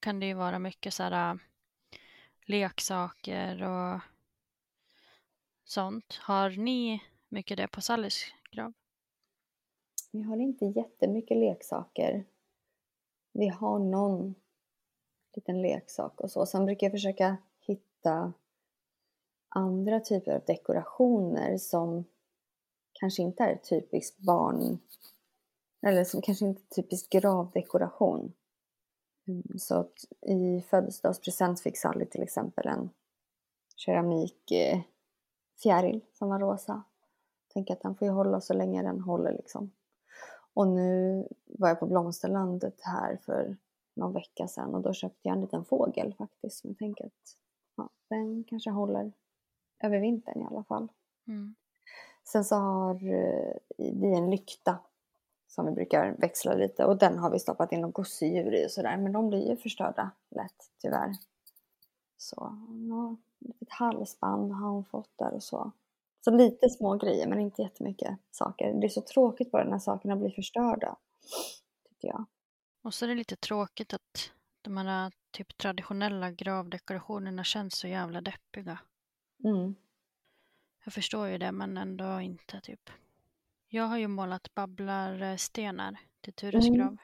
kan 0.00 0.20
det 0.20 0.26
ju 0.26 0.34
vara 0.34 0.58
mycket 0.58 0.94
så 0.94 1.02
här 1.02 1.30
äh, 1.34 1.38
leksaker 2.46 3.62
och 3.62 4.00
sånt. 5.64 6.18
Har 6.22 6.50
ni 6.50 7.02
mycket 7.28 7.56
det 7.56 7.68
på 7.68 7.80
Sallys 7.80 8.24
grav? 8.50 8.72
Vi 10.10 10.22
har 10.22 10.36
inte 10.36 10.64
jättemycket 10.64 11.36
leksaker. 11.36 12.24
Vi 13.32 13.48
har 13.48 13.78
någon 13.78 14.34
liten 15.36 15.62
leksak 15.62 16.20
och 16.20 16.30
så. 16.30 16.46
Sen 16.46 16.64
brukar 16.64 16.86
jag 16.86 16.92
försöka 16.92 17.36
hitta 17.60 18.32
andra 19.48 20.00
typer 20.00 20.34
av 20.34 20.42
dekorationer 20.46 21.58
som 21.58 22.04
kanske 22.92 23.22
inte 23.22 23.44
är 23.44 23.56
typiskt 23.56 24.18
barn 24.18 24.78
eller 25.86 26.04
som 26.04 26.22
kanske 26.22 26.44
inte 26.44 26.62
är 26.70 26.74
typiskt 26.74 27.10
gravdekoration. 27.10 28.32
Mm, 29.28 29.58
så 29.58 29.74
att 29.74 30.04
i 30.20 30.60
födelsedagspresent 30.60 31.60
fick 31.60 31.78
Sally 31.78 32.06
till 32.06 32.22
exempel 32.22 32.66
en 32.66 32.90
keramikfjäril 33.76 35.96
eh, 35.96 36.02
som 36.12 36.28
var 36.28 36.38
rosa. 36.38 36.82
Tänker 37.52 37.74
att 37.74 37.82
den 37.82 37.94
får 37.94 38.08
ju 38.08 38.12
hålla 38.12 38.40
så 38.40 38.54
länge 38.54 38.82
den 38.82 39.00
håller 39.00 39.32
liksom. 39.32 39.70
Och 40.54 40.68
nu 40.68 41.28
var 41.44 41.68
jag 41.68 41.80
på 41.80 41.86
Blomsterlandet 41.86 42.80
här 42.80 43.16
för 43.16 43.56
någon 43.94 44.12
vecka 44.12 44.48
sedan 44.48 44.74
och 44.74 44.82
då 44.82 44.92
köpte 44.92 45.28
jag 45.28 45.34
en 45.34 45.40
liten 45.40 45.64
fågel 45.64 46.14
faktiskt. 46.18 46.60
Som 46.60 46.70
jag 46.70 46.78
tänker 46.78 47.06
att 47.06 47.36
ja, 47.76 47.88
den 48.08 48.44
kanske 48.44 48.70
håller 48.70 49.12
över 49.82 50.00
vintern 50.00 50.42
i 50.42 50.44
alla 50.44 50.64
fall. 50.64 50.88
Mm. 51.28 51.54
Sen 52.24 52.44
så 52.44 52.56
har 52.56 52.94
eh, 52.94 53.52
vi 53.76 54.14
en 54.16 54.30
lykta 54.30 54.78
som 55.46 55.66
vi 55.66 55.72
brukar 55.72 56.16
växla 56.18 56.54
lite 56.54 56.84
och 56.84 56.98
den 56.98 57.18
har 57.18 57.30
vi 57.30 57.38
stoppat 57.38 57.72
in 57.72 57.80
något 57.80 57.94
gosedjur 57.94 58.54
i 58.54 58.66
och 58.66 58.70
sådär. 58.70 58.96
Men 58.96 59.12
de 59.12 59.28
blir 59.28 59.50
ju 59.50 59.56
förstörda 59.56 60.10
lätt 60.30 60.70
tyvärr. 60.82 61.12
Så 62.16 62.50
något 62.68 63.20
litet 63.38 63.70
halsband 63.70 64.52
har 64.52 64.68
hon 64.70 64.84
fått 64.84 65.18
där 65.18 65.32
och 65.32 65.42
så. 65.42 65.72
Så 66.24 66.30
lite 66.30 66.68
små 66.68 66.96
grejer 66.96 67.28
men 67.28 67.40
inte 67.40 67.62
jättemycket 67.62 68.18
saker. 68.30 68.74
Det 68.74 68.86
är 68.86 68.88
så 68.88 69.00
tråkigt 69.00 69.50
bara 69.50 69.64
när 69.64 69.78
sakerna 69.78 70.16
blir 70.16 70.30
förstörda. 70.30 70.96
Tycker 71.88 72.08
jag. 72.08 72.24
Och 72.82 72.94
så 72.94 73.04
är 73.04 73.08
det 73.08 73.14
lite 73.14 73.36
tråkigt 73.36 73.94
att 73.94 74.32
de 74.62 74.76
här 74.76 75.12
typ 75.30 75.58
traditionella 75.58 76.30
gravdekorationerna 76.30 77.44
känns 77.44 77.74
så 77.74 77.88
jävla 77.88 78.20
deppiga. 78.20 78.78
Mm. 79.44 79.74
Jag 80.84 80.94
förstår 80.94 81.28
ju 81.28 81.38
det 81.38 81.52
men 81.52 81.76
ändå 81.76 82.20
inte 82.20 82.60
typ. 82.60 82.90
Jag 83.68 83.84
har 83.84 83.98
ju 83.98 84.08
målat 84.08 84.54
babblarstenar 84.54 85.96
till 86.20 86.32
Tures 86.32 86.66
Mm. 86.68 86.78
grav. 86.78 86.96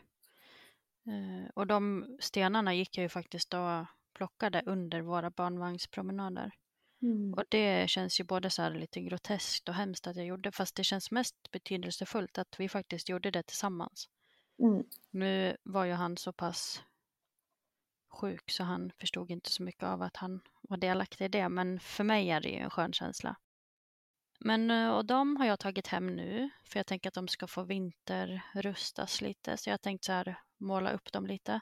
Eh, 1.06 1.50
och 1.54 1.66
de 1.66 2.06
stenarna 2.20 2.74
gick 2.74 2.98
jag 2.98 3.02
ju 3.02 3.08
faktiskt 3.08 3.54
och 3.54 3.86
plockade 4.12 4.62
under 4.66 5.00
våra 5.00 5.30
barnvagnspromenader. 5.30 6.52
Mm. 7.02 7.34
Och 7.34 7.44
det 7.48 7.90
känns 7.90 8.20
ju 8.20 8.24
både 8.24 8.50
så 8.50 8.62
här 8.62 8.70
lite 8.70 9.00
groteskt 9.00 9.68
och 9.68 9.74
hemskt 9.74 10.06
att 10.06 10.16
jag 10.16 10.26
gjorde 10.26 10.52
fast 10.52 10.74
det 10.74 10.84
känns 10.84 11.10
mest 11.10 11.50
betydelsefullt 11.50 12.38
att 12.38 12.60
vi 12.60 12.68
faktiskt 12.68 13.08
gjorde 13.08 13.30
det 13.30 13.42
tillsammans. 13.42 14.08
Mm. 14.59 14.85
Nu 15.11 15.57
var 15.62 15.85
ju 15.85 15.92
han 15.92 16.16
så 16.16 16.33
pass 16.33 16.83
sjuk 18.09 18.51
så 18.51 18.64
han 18.64 18.92
förstod 18.99 19.31
inte 19.31 19.51
så 19.51 19.62
mycket 19.62 19.83
av 19.83 20.03
att 20.03 20.16
han 20.16 20.40
var 20.61 20.77
delaktig 20.77 21.25
i 21.25 21.29
det 21.29 21.49
men 21.49 21.81
för 21.81 22.05
mig 22.05 22.31
är 22.31 22.40
det 22.40 22.49
ju 22.49 22.57
en 22.57 22.71
skön 22.71 22.92
känsla. 22.92 23.37
Men 24.40 24.71
eh, 24.71 24.90
och 24.90 25.05
de 25.05 25.37
har 25.37 25.47
jag 25.47 25.59
tagit 25.59 25.87
hem 25.87 26.07
nu 26.07 26.51
för 26.64 26.79
jag 26.79 26.87
tänker 26.87 27.09
att 27.09 27.14
de 27.14 27.29
ska 27.29 27.47
få 27.47 27.62
vinterrustas 27.62 29.21
lite 29.21 29.57
så 29.57 29.71
jag 29.71 29.73
har 29.73 29.79
tänkt 29.79 30.05
så 30.05 30.12
här 30.12 30.38
måla 30.57 30.90
upp 30.90 31.12
dem 31.12 31.27
lite. 31.27 31.61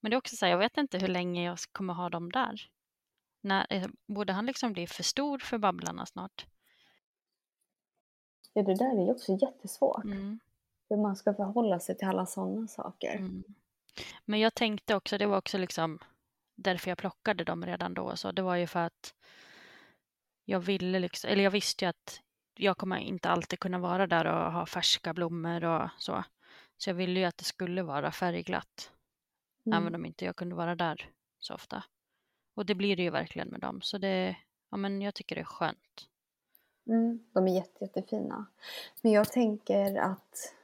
Men 0.00 0.10
det 0.10 0.14
är 0.14 0.18
också 0.18 0.36
så 0.36 0.44
här, 0.44 0.50
jag 0.50 0.58
vet 0.58 0.76
inte 0.76 0.98
hur 0.98 1.08
länge 1.08 1.44
jag 1.44 1.58
kommer 1.72 1.94
ha 1.94 2.10
dem 2.10 2.32
där. 2.32 2.70
När, 3.40 3.66
eh, 3.70 3.88
borde 4.06 4.32
han 4.32 4.46
liksom 4.46 4.72
bli 4.72 4.86
för 4.86 5.02
stor 5.02 5.38
för 5.38 5.58
Babblarna 5.58 6.06
snart? 6.06 6.46
Ja, 8.52 8.62
det 8.62 8.74
där 8.74 8.98
är 8.98 9.04
ju 9.04 9.10
också 9.10 9.32
jättesvårt. 9.32 10.04
Mm. 10.04 10.40
Hur 10.88 10.96
man 10.96 11.16
ska 11.16 11.34
förhålla 11.34 11.80
sig 11.80 11.96
till 11.96 12.08
alla 12.08 12.26
sådana 12.26 12.68
saker. 12.68 13.16
Mm. 13.16 13.44
Men 14.24 14.40
jag 14.40 14.54
tänkte 14.54 14.94
också, 14.94 15.18
det 15.18 15.26
var 15.26 15.38
också 15.38 15.58
liksom 15.58 15.98
därför 16.54 16.90
jag 16.90 16.98
plockade 16.98 17.44
dem 17.44 17.66
redan 17.66 17.94
då. 17.94 18.16
Så 18.16 18.32
det 18.32 18.42
var 18.42 18.56
ju 18.56 18.66
för 18.66 18.80
att 18.80 19.14
jag 20.44 20.60
ville 20.60 20.98
liksom, 20.98 21.30
eller 21.30 21.44
jag 21.44 21.50
visste 21.50 21.84
ju 21.84 21.88
att 21.88 22.20
jag 22.54 22.78
kommer 22.78 22.96
inte 22.96 23.28
alltid 23.28 23.58
kunna 23.58 23.78
vara 23.78 24.06
där 24.06 24.24
och 24.24 24.52
ha 24.52 24.66
färska 24.66 25.14
blommor 25.14 25.64
och 25.64 25.88
så. 25.98 26.24
Så 26.78 26.90
jag 26.90 26.94
ville 26.94 27.20
ju 27.20 27.26
att 27.26 27.38
det 27.38 27.44
skulle 27.44 27.82
vara 27.82 28.12
färgglatt. 28.12 28.92
Mm. 29.66 29.82
Även 29.82 29.94
om 29.94 30.06
inte 30.06 30.24
jag 30.24 30.36
kunde 30.36 30.54
vara 30.54 30.74
där 30.74 31.10
så 31.38 31.54
ofta. 31.54 31.84
Och 32.54 32.66
det 32.66 32.74
blir 32.74 32.96
det 32.96 33.02
ju 33.02 33.10
verkligen 33.10 33.48
med 33.48 33.60
dem. 33.60 33.82
Så 33.82 33.98
det, 33.98 34.36
ja 34.70 34.76
men 34.76 35.02
jag 35.02 35.14
tycker 35.14 35.34
det 35.34 35.40
är 35.40 35.44
skönt. 35.44 36.08
Mm, 36.86 37.24
de 37.32 37.48
är 37.48 37.54
jätte, 37.54 37.84
jättefina. 37.84 38.46
Men 39.02 39.12
jag 39.12 39.32
tänker 39.32 39.96
att 39.96 40.54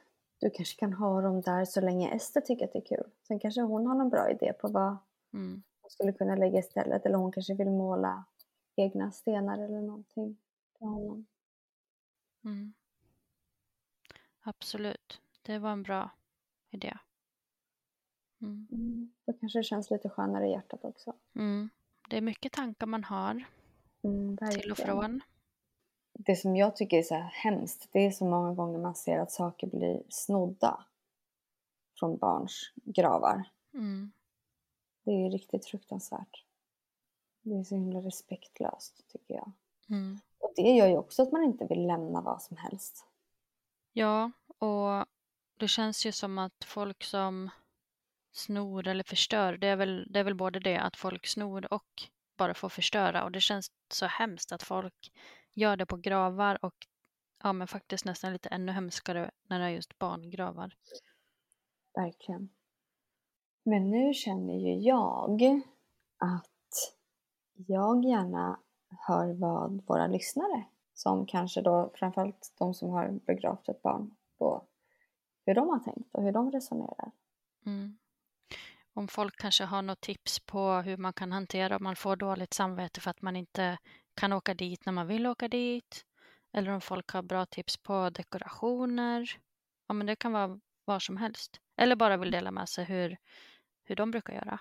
du 0.43 0.49
kanske 0.49 0.79
kan 0.79 0.93
ha 0.93 1.21
dem 1.21 1.41
där 1.41 1.65
så 1.65 1.81
länge 1.81 2.09
Ester 2.15 2.41
tycker 2.41 2.65
att 2.65 2.73
det 2.73 2.79
är 2.79 2.85
kul. 2.97 3.11
Sen 3.27 3.39
kanske 3.39 3.61
hon 3.61 3.87
har 3.87 3.95
någon 3.95 4.09
bra 4.09 4.31
idé 4.31 4.53
på 4.53 4.67
vad 4.67 4.97
Mm. 5.33 5.63
hon 5.81 5.89
skulle 5.91 6.13
kunna 6.13 6.35
lägga 6.35 6.59
istället. 6.59 7.05
Eller 7.05 7.17
hon 7.17 7.31
kanske 7.31 7.53
vill 7.53 7.69
måla 7.69 8.25
egna 8.75 9.11
stenar 9.11 9.57
eller 9.57 9.81
någonting 9.81 10.37
till 10.77 10.87
honom. 10.87 11.25
Mm. 12.43 12.73
Absolut. 14.41 15.21
Det 15.41 15.59
var 15.59 15.71
en 15.71 15.83
bra 15.83 16.09
idé. 16.71 16.97
Mm. 18.41 18.67
Mm. 18.71 19.13
Då 19.25 19.33
kanske 19.33 19.59
det 19.59 19.63
känns 19.63 19.91
lite 19.91 20.09
skönare 20.09 20.47
i 20.47 20.51
hjärtat 20.51 20.85
också. 20.85 21.13
Mm. 21.35 21.69
Det 22.09 22.17
är 22.17 22.21
mycket 22.21 22.51
tankar 22.51 22.87
man 22.87 23.03
har 23.03 23.43
Mm, 24.03 24.37
till 24.37 24.71
och 24.71 24.77
från. 24.77 25.21
Det 26.13 26.35
som 26.35 26.55
jag 26.55 26.75
tycker 26.75 26.97
är 26.97 27.03
så 27.03 27.15
här 27.15 27.29
hemskt, 27.33 27.89
det 27.91 27.99
är 27.99 28.11
så 28.11 28.25
många 28.25 28.53
gånger 28.53 28.79
man 28.79 28.95
ser 28.95 29.19
att 29.19 29.31
saker 29.31 29.67
blir 29.67 30.03
snodda 30.09 30.85
från 31.99 32.17
barns 32.17 32.71
gravar. 32.75 33.43
Mm. 33.73 34.11
Det 35.03 35.11
är 35.11 35.17
ju 35.17 35.29
riktigt 35.29 35.65
fruktansvärt. 35.65 36.45
Det 37.41 37.55
är 37.55 37.63
så 37.63 37.75
himla 37.75 37.99
respektlöst 37.99 39.05
tycker 39.07 39.33
jag. 39.33 39.51
Mm. 39.89 40.19
Och 40.39 40.53
det 40.55 40.75
gör 40.75 40.87
ju 40.87 40.97
också 40.97 41.23
att 41.23 41.31
man 41.31 41.43
inte 41.43 41.65
vill 41.65 41.87
lämna 41.87 42.21
vad 42.21 42.41
som 42.41 42.57
helst. 42.57 43.05
Ja, 43.93 44.31
och 44.57 45.05
det 45.59 45.67
känns 45.67 46.05
ju 46.05 46.11
som 46.11 46.37
att 46.37 46.63
folk 46.65 47.03
som 47.03 47.49
snor 48.31 48.87
eller 48.87 49.03
förstör, 49.03 49.57
det 49.57 49.67
är 49.67 49.75
väl, 49.75 50.07
det 50.09 50.19
är 50.19 50.23
väl 50.23 50.35
både 50.35 50.59
det 50.59 50.77
att 50.77 50.97
folk 50.97 51.27
snor 51.27 51.73
och 51.73 52.03
bara 52.37 52.53
får 52.53 52.69
förstöra. 52.69 53.23
Och 53.23 53.31
det 53.31 53.41
känns 53.41 53.71
så 53.93 54.05
hemskt 54.05 54.51
att 54.51 54.63
folk 54.63 55.11
gör 55.53 55.77
det 55.77 55.85
på 55.85 55.97
gravar 55.97 56.65
och 56.65 56.87
ja, 57.43 57.53
men 57.53 57.67
faktiskt 57.67 58.05
nästan 58.05 58.33
lite 58.33 58.49
ännu 58.49 58.71
hemskare 58.71 59.31
när 59.47 59.59
det 59.59 59.65
är 59.65 59.69
just 59.69 59.99
barngravar. 59.99 60.75
Verkligen. 61.95 62.49
Men 63.63 63.91
nu 63.91 64.13
känner 64.13 64.53
ju 64.53 64.73
jag 64.73 65.41
att 66.17 66.93
jag 67.55 68.05
gärna 68.05 68.59
hör 69.07 69.33
vad 69.33 69.85
våra 69.85 70.07
lyssnare, 70.07 70.65
som 70.93 71.25
kanske 71.25 71.61
då 71.61 71.91
framförallt 71.95 72.53
de 72.57 72.73
som 72.73 72.89
har 72.89 73.11
begravt 73.25 73.69
ett 73.69 73.81
barn, 73.81 74.15
då, 74.39 74.67
hur 75.45 75.55
de 75.55 75.69
har 75.69 75.79
tänkt 75.79 76.15
och 76.15 76.23
hur 76.23 76.31
de 76.31 76.51
resonerar. 76.51 77.11
Mm. 77.65 77.97
Om 78.93 79.07
folk 79.07 79.37
kanske 79.37 79.63
har 79.63 79.81
något 79.81 80.01
tips 80.01 80.39
på 80.39 80.71
hur 80.71 80.97
man 80.97 81.13
kan 81.13 81.31
hantera 81.31 81.75
om 81.75 81.83
man 81.83 81.95
får 81.95 82.15
dåligt 82.15 82.53
samvete 82.53 83.01
för 83.01 83.09
att 83.11 83.21
man 83.21 83.35
inte 83.35 83.77
kan 84.15 84.33
åka 84.33 84.53
dit 84.53 84.85
när 84.85 84.93
man 84.93 85.07
vill 85.07 85.27
åka 85.27 85.47
dit. 85.47 86.05
Eller 86.53 86.71
om 86.71 86.81
folk 86.81 87.11
har 87.11 87.21
bra 87.21 87.45
tips 87.45 87.77
på 87.77 88.09
dekorationer. 88.09 89.29
Ja, 89.87 89.93
men 89.93 90.07
det 90.07 90.15
kan 90.15 90.31
vara 90.31 90.59
vad 90.85 91.01
som 91.01 91.17
helst. 91.17 91.59
Eller 91.77 91.95
bara 91.95 92.17
vill 92.17 92.31
dela 92.31 92.51
med 92.51 92.69
sig 92.69 92.85
hur, 92.85 93.17
hur 93.83 93.95
de 93.95 94.11
brukar 94.11 94.33
göra. 94.33 94.59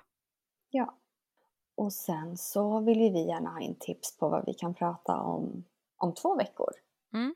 Ja. 0.71 0.99
Och 1.75 1.93
sen 1.93 2.37
så 2.37 2.81
vill 2.81 3.01
ju 3.01 3.11
vi 3.11 3.27
gärna 3.27 3.51
ha 3.51 3.61
in 3.61 3.77
tips 3.81 4.19
på 4.19 4.29
vad 4.29 4.47
vi 4.47 4.55
kan 4.55 4.75
prata 4.75 5.21
om 5.21 5.65
om 6.03 6.15
två 6.15 6.37
veckor. 6.37 6.71
Mm. 7.15 7.35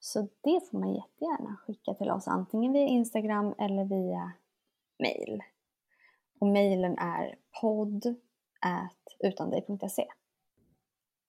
Så 0.00 0.20
det 0.20 0.60
får 0.70 0.78
man 0.78 0.94
jättegärna 0.94 1.56
skicka 1.56 1.94
till 1.94 2.10
oss 2.10 2.28
antingen 2.28 2.72
via 2.72 2.86
Instagram 2.86 3.54
eller 3.58 3.84
via 3.84 4.32
mail. 4.98 5.42
Och 6.40 6.46
mailen 6.46 6.98
är 6.98 7.38
podd 7.60 8.16
utandig.se. 9.18 10.06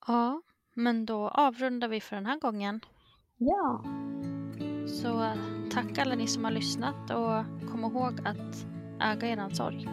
Ja, 0.07 0.41
men 0.75 1.05
då 1.05 1.27
avrundar 1.29 1.87
vi 1.87 2.01
för 2.01 2.15
den 2.15 2.25
här 2.25 2.39
gången. 2.39 2.79
Ja, 3.37 3.83
Så 4.87 5.23
eh, 5.23 5.33
tack 5.71 5.97
alla 5.97 6.15
ni 6.15 6.27
som 6.27 6.43
har 6.43 6.51
lyssnat 6.51 7.09
och 7.09 7.69
kom 7.71 7.83
ihåg 7.83 8.19
att 8.27 8.65
äga 9.01 9.27
eran 9.27 9.55
sorg. 9.55 9.87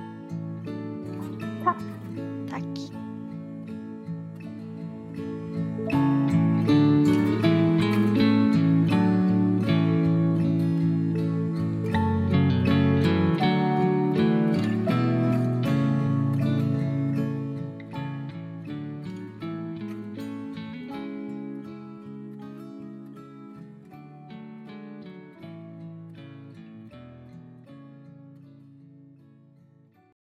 tack! 1.64 1.74
Tack! 1.74 2.01